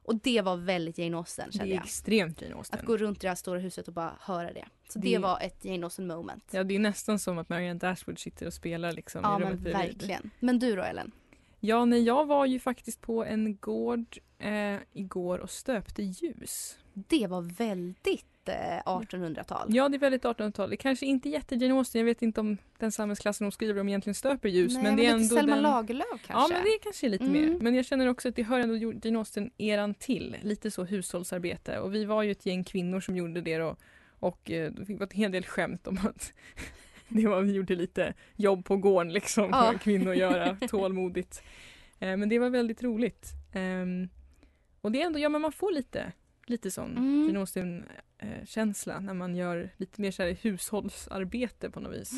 Och 0.03 0.15
det 0.15 0.41
var 0.41 0.57
väldigt 0.57 0.97
Jane 0.97 1.17
Austen 1.17 1.49
Det 1.51 1.57
kände 1.57 1.73
är 1.73 1.75
jag. 1.75 1.83
extremt 1.85 2.41
Jane 2.41 2.55
Austen. 2.55 2.79
Att 2.79 2.85
gå 2.85 2.97
runt 2.97 3.17
i 3.17 3.21
det 3.21 3.27
här 3.27 3.35
stora 3.35 3.59
huset 3.59 3.87
och 3.87 3.93
bara 3.93 4.17
höra 4.21 4.53
det. 4.53 4.65
Så 4.89 4.99
det, 4.99 5.09
Det- 5.11 5.17
var 5.17 5.39
ett 5.41 5.65
Jane 5.65 5.85
Austen 5.85 6.07
moment. 6.07 6.43
Ja, 6.51 6.63
det 6.63 6.75
är 6.75 6.79
nästan 6.79 7.19
som 7.19 7.37
att 7.37 7.49
Marianne 7.49 7.79
Dashwood 7.79 8.19
sitter 8.19 8.45
och 8.47 8.53
spelar 8.53 8.91
liksom 8.91 9.21
Ja 9.23 9.35
i 9.35 9.39
men 9.39 9.47
rummet 9.49 9.61
bredvid. 9.63 9.87
verkligen. 9.93 10.31
Men 10.39 10.59
du 10.59 10.75
då 10.75 10.81
Ellen? 10.83 11.11
Ja, 11.59 11.85
nej, 11.85 12.03
jag 12.03 12.25
var 12.25 12.45
ju 12.45 12.59
faktiskt 12.59 13.01
på 13.01 13.23
en 13.25 13.55
gård 13.57 14.17
eh, 14.39 14.75
igår 14.93 15.39
och 15.39 15.49
stöpte 15.49 16.03
ljus. 16.03 16.77
Det 16.93 17.27
var 17.27 17.41
väldigt 17.41 18.25
eh, 18.49 18.83
1800-tal. 18.85 19.67
Ja, 19.75 19.89
det 19.89 19.97
är 19.97 19.99
väldigt 19.99 20.23
1800-tal. 20.23 20.69
Det 20.69 20.77
kanske 20.77 21.05
inte 21.05 21.29
är 21.29 21.31
jätte 21.31 21.55
Jane 21.55 21.73
Austen. 21.73 21.99
Jag 21.99 22.05
vet 22.05 22.21
inte 22.21 22.39
om 22.39 22.57
den 22.79 22.91
samhällsklassen 22.91 23.45
hon 23.45 23.51
skriver 23.51 23.81
om 23.81 23.87
egentligen 23.89 24.15
stöper 24.15 24.49
ljus. 24.49 24.73
Nej, 24.73 24.83
men 24.83 24.95
det 24.95 25.05
är 25.05 25.11
ändå 25.11 25.35
Selma 25.35 25.53
den... 25.55 25.63
Lagerlöf 25.63 26.05
Ja, 26.11 26.17
kanske? 26.27 26.53
men 26.53 26.63
det 26.63 26.69
är 26.69 26.79
kanske 26.79 27.09
lite 27.09 27.23
Mm. 27.25 27.49
mer. 27.51 27.59
Men 27.59 27.75
jag 27.75 27.85
känner 27.85 28.07
också 28.07 28.29
att 28.29 28.35
det 28.35 28.43
hör 28.43 28.59
ändå 28.59 28.75
Jane 29.03 29.17
Austen-eran 29.19 29.93
till. 29.93 30.37
Lite 30.41 30.71
så 30.71 30.83
hushållsarbete. 30.83 31.79
Och 31.79 31.95
vi 31.95 32.05
var 32.05 32.23
ju 32.23 32.31
ett 32.31 32.45
gäng 32.45 32.63
kvinnor 32.63 32.99
som 32.99 33.15
gjorde 33.17 33.41
det 33.41 33.57
då. 33.57 33.75
Och 34.19 34.51
eh, 34.51 34.71
det 34.71 34.93
vara 34.95 35.09
en 35.11 35.17
hel 35.17 35.31
del 35.31 35.45
skämt 35.45 35.87
om 35.87 35.97
att 36.03 36.33
det 37.15 37.27
var, 37.27 37.41
vi 37.41 37.53
gjorde 37.53 37.75
lite 37.75 38.13
jobb 38.35 38.65
på 38.65 38.77
gården 38.77 39.13
liksom 39.13 39.49
Ja. 39.51 39.71
för 39.71 39.79
kvinnor 39.79 40.11
att 40.11 40.17
göra 40.17 40.55
tålmodigt. 40.69 41.43
Eh, 41.99 42.17
men 42.17 42.29
det 42.29 42.39
var 42.39 42.49
väldigt 42.49 42.83
roligt. 42.83 43.31
Ehm, 43.53 44.09
och 44.81 44.91
det 44.91 45.01
är 45.01 45.05
ändå, 45.05 45.19
ja 45.19 45.29
men 45.29 45.41
man 45.41 45.51
får 45.51 45.71
lite, 45.71 46.11
lite 46.45 46.71
sån 46.71 46.91
Mm. 46.97 47.25
Jane 47.27 47.39
Austen-känsla 47.39 48.99
när 48.99 49.13
man 49.13 49.35
gör 49.35 49.69
lite 49.77 50.01
mer 50.01 50.11
så 50.11 50.23
här 50.23 50.37
hushållsarbete 50.41 51.69
på 51.69 51.79
något 51.79 51.93
vis. 51.95 52.11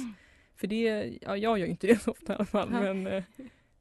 För 0.56 0.68
det, 0.68 0.84
ja 1.22 1.38
jag 1.38 1.60
gör 1.60 1.66
ju 1.66 1.68
inte 1.68 1.88
det 1.88 2.02
så 2.02 2.12
ofta 2.12 2.34
i 2.34 2.36
alla 2.36 2.46
fall. 2.46 2.70
Ja. 2.72 2.80
Men, 2.94 3.08
eh, 3.08 3.24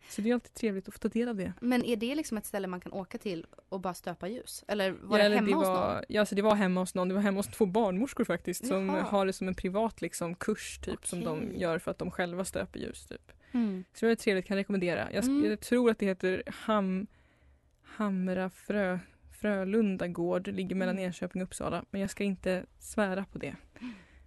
så 0.08 0.20
det 0.22 0.30
är 0.30 0.34
alltid 0.34 0.54
trevligt 0.54 0.88
att 0.88 0.94
få 0.94 0.98
ta 0.98 1.08
del 1.08 1.28
av 1.28 1.36
det. 1.36 1.52
Men 1.60 1.84
är 1.84 1.96
det 1.96 2.14
liksom 2.14 2.38
ett 2.38 2.46
ställe 2.46 2.66
man 2.66 2.80
kan 2.80 2.92
åka 2.92 3.18
till 3.18 3.46
och 3.68 3.80
bara 3.80 3.94
stöpa 3.94 4.28
ljus? 4.28 4.64
Eller 4.68 4.90
var 4.90 5.18
Ja, 5.18 5.22
det 5.22 5.24
eller 5.26 5.36
hemma 5.36 5.56
hos 5.56 5.66
var, 5.66 5.94
någon? 5.94 6.04
Ja, 6.08 6.20
alltså 6.20 6.34
det 6.34 6.42
var 6.42 6.54
hemma 6.54 6.80
hos 6.80 6.94
någon. 6.94 7.08
Det 7.08 7.14
var 7.14 7.22
hemma 7.22 7.38
hos 7.38 7.46
två 7.46 7.66
barnmorskor 7.66 8.24
faktiskt 8.24 8.66
som 8.66 8.88
Jaha. 8.88 9.02
har 9.02 9.26
det 9.26 9.32
som 9.32 9.48
en 9.48 9.54
privat 9.54 10.00
liksom, 10.02 10.34
kurs 10.34 10.78
typ 10.82 11.06
som 11.06 11.24
de 11.24 11.52
gör 11.56 11.78
för 11.78 11.90
att 11.90 11.98
de 11.98 12.10
själva 12.10 12.44
stöper 12.44 12.80
ljus. 12.80 13.06
Typ. 13.06 13.32
Mm. 13.52 13.84
Så 13.94 14.06
det 14.06 14.12
är 14.12 14.16
trevligt, 14.16 14.46
kan 14.46 14.56
rekommendera. 14.56 15.12
Jag, 15.12 15.24
Mm. 15.24 15.50
jag 15.50 15.60
tror 15.60 15.90
att 15.90 15.98
det 15.98 16.06
heter 16.06 16.42
Ham, 16.46 17.06
Hamra 17.82 18.50
Frö, 18.50 18.98
Frölunda 19.40 20.06
gård, 20.08 20.48
ligger 20.48 20.76
mellan 20.76 20.94
Mm. 20.94 21.04
Enköping 21.06 21.42
och 21.42 21.46
Uppsala. 21.48 21.84
Men 21.90 22.00
jag 22.00 22.10
ska 22.10 22.24
inte 22.24 22.64
svära 22.78 23.24
på 23.24 23.38
det. 23.38 23.56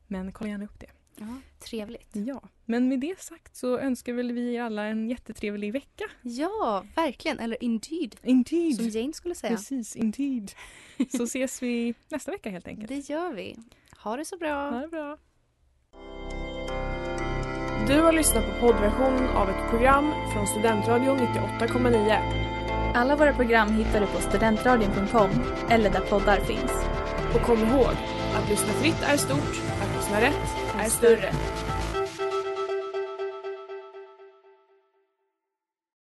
Men 0.08 0.32
kolla 0.32 0.50
gärna 0.50 0.66
upp 0.66 0.80
det. 0.80 0.88
Ja, 1.20 1.26
trevligt. 1.60 2.10
Ja, 2.16 2.42
men 2.66 2.88
med 2.88 3.00
det 3.00 3.20
sagt 3.20 3.56
så 3.56 3.78
önskar 3.78 4.14
väl 4.14 4.32
vi 4.32 4.58
alla 4.58 4.84
en 4.84 5.10
jättetrevlig 5.10 5.74
vecka. 5.74 6.04
Ja, 6.22 6.86
verkligen. 6.96 7.40
Eller 7.40 7.64
indeed. 7.64 8.16
Indeed. 8.24 8.76
Som 8.76 8.90
Jane 8.90 9.14
skulle 9.14 9.36
säga. 9.36 9.56
Precis, 9.56 9.96
indeed. 9.96 10.52
Så 11.18 11.24
ses 11.34 11.64
vi 11.64 11.94
nästa 12.10 12.32
vecka 12.32 12.50
helt 12.50 12.68
enkelt. 12.68 12.88
Det 12.88 13.10
gör 13.10 13.34
vi. 13.34 13.58
Ha 14.04 14.18
det 14.18 14.26
så 14.26 14.38
bra. 14.38 14.70
Ha 14.70 14.82
det 14.82 14.88
bra. 14.88 15.18
Du 17.88 18.02
har 18.02 18.14
lyssnat 18.14 18.46
på 18.46 18.60
poddversion 18.60 19.28
av 19.28 19.50
ett 19.50 19.70
program 19.70 20.14
från 20.34 20.48
Studentradion 20.48 21.18
98,9. 21.18 22.96
Alla 22.96 23.16
våra 23.16 23.34
program 23.34 23.72
hittar 23.72 24.00
du 24.00 24.08
på 24.08 24.22
studentradion.com 24.22 25.30
eller 25.70 25.90
där 25.90 26.00
poddar 26.00 26.40
finns. 26.40 26.72
Och 27.36 27.42
kom 27.42 27.60
ihåg, 27.60 27.94
att 28.36 28.50
lyssna 28.50 28.74
fritt 28.74 29.02
är 29.04 29.18
stort, 29.18 29.62
att 29.82 29.96
lyssna 29.98 30.22
rätt 30.22 30.69
är 30.86 30.90
större. 30.90 31.32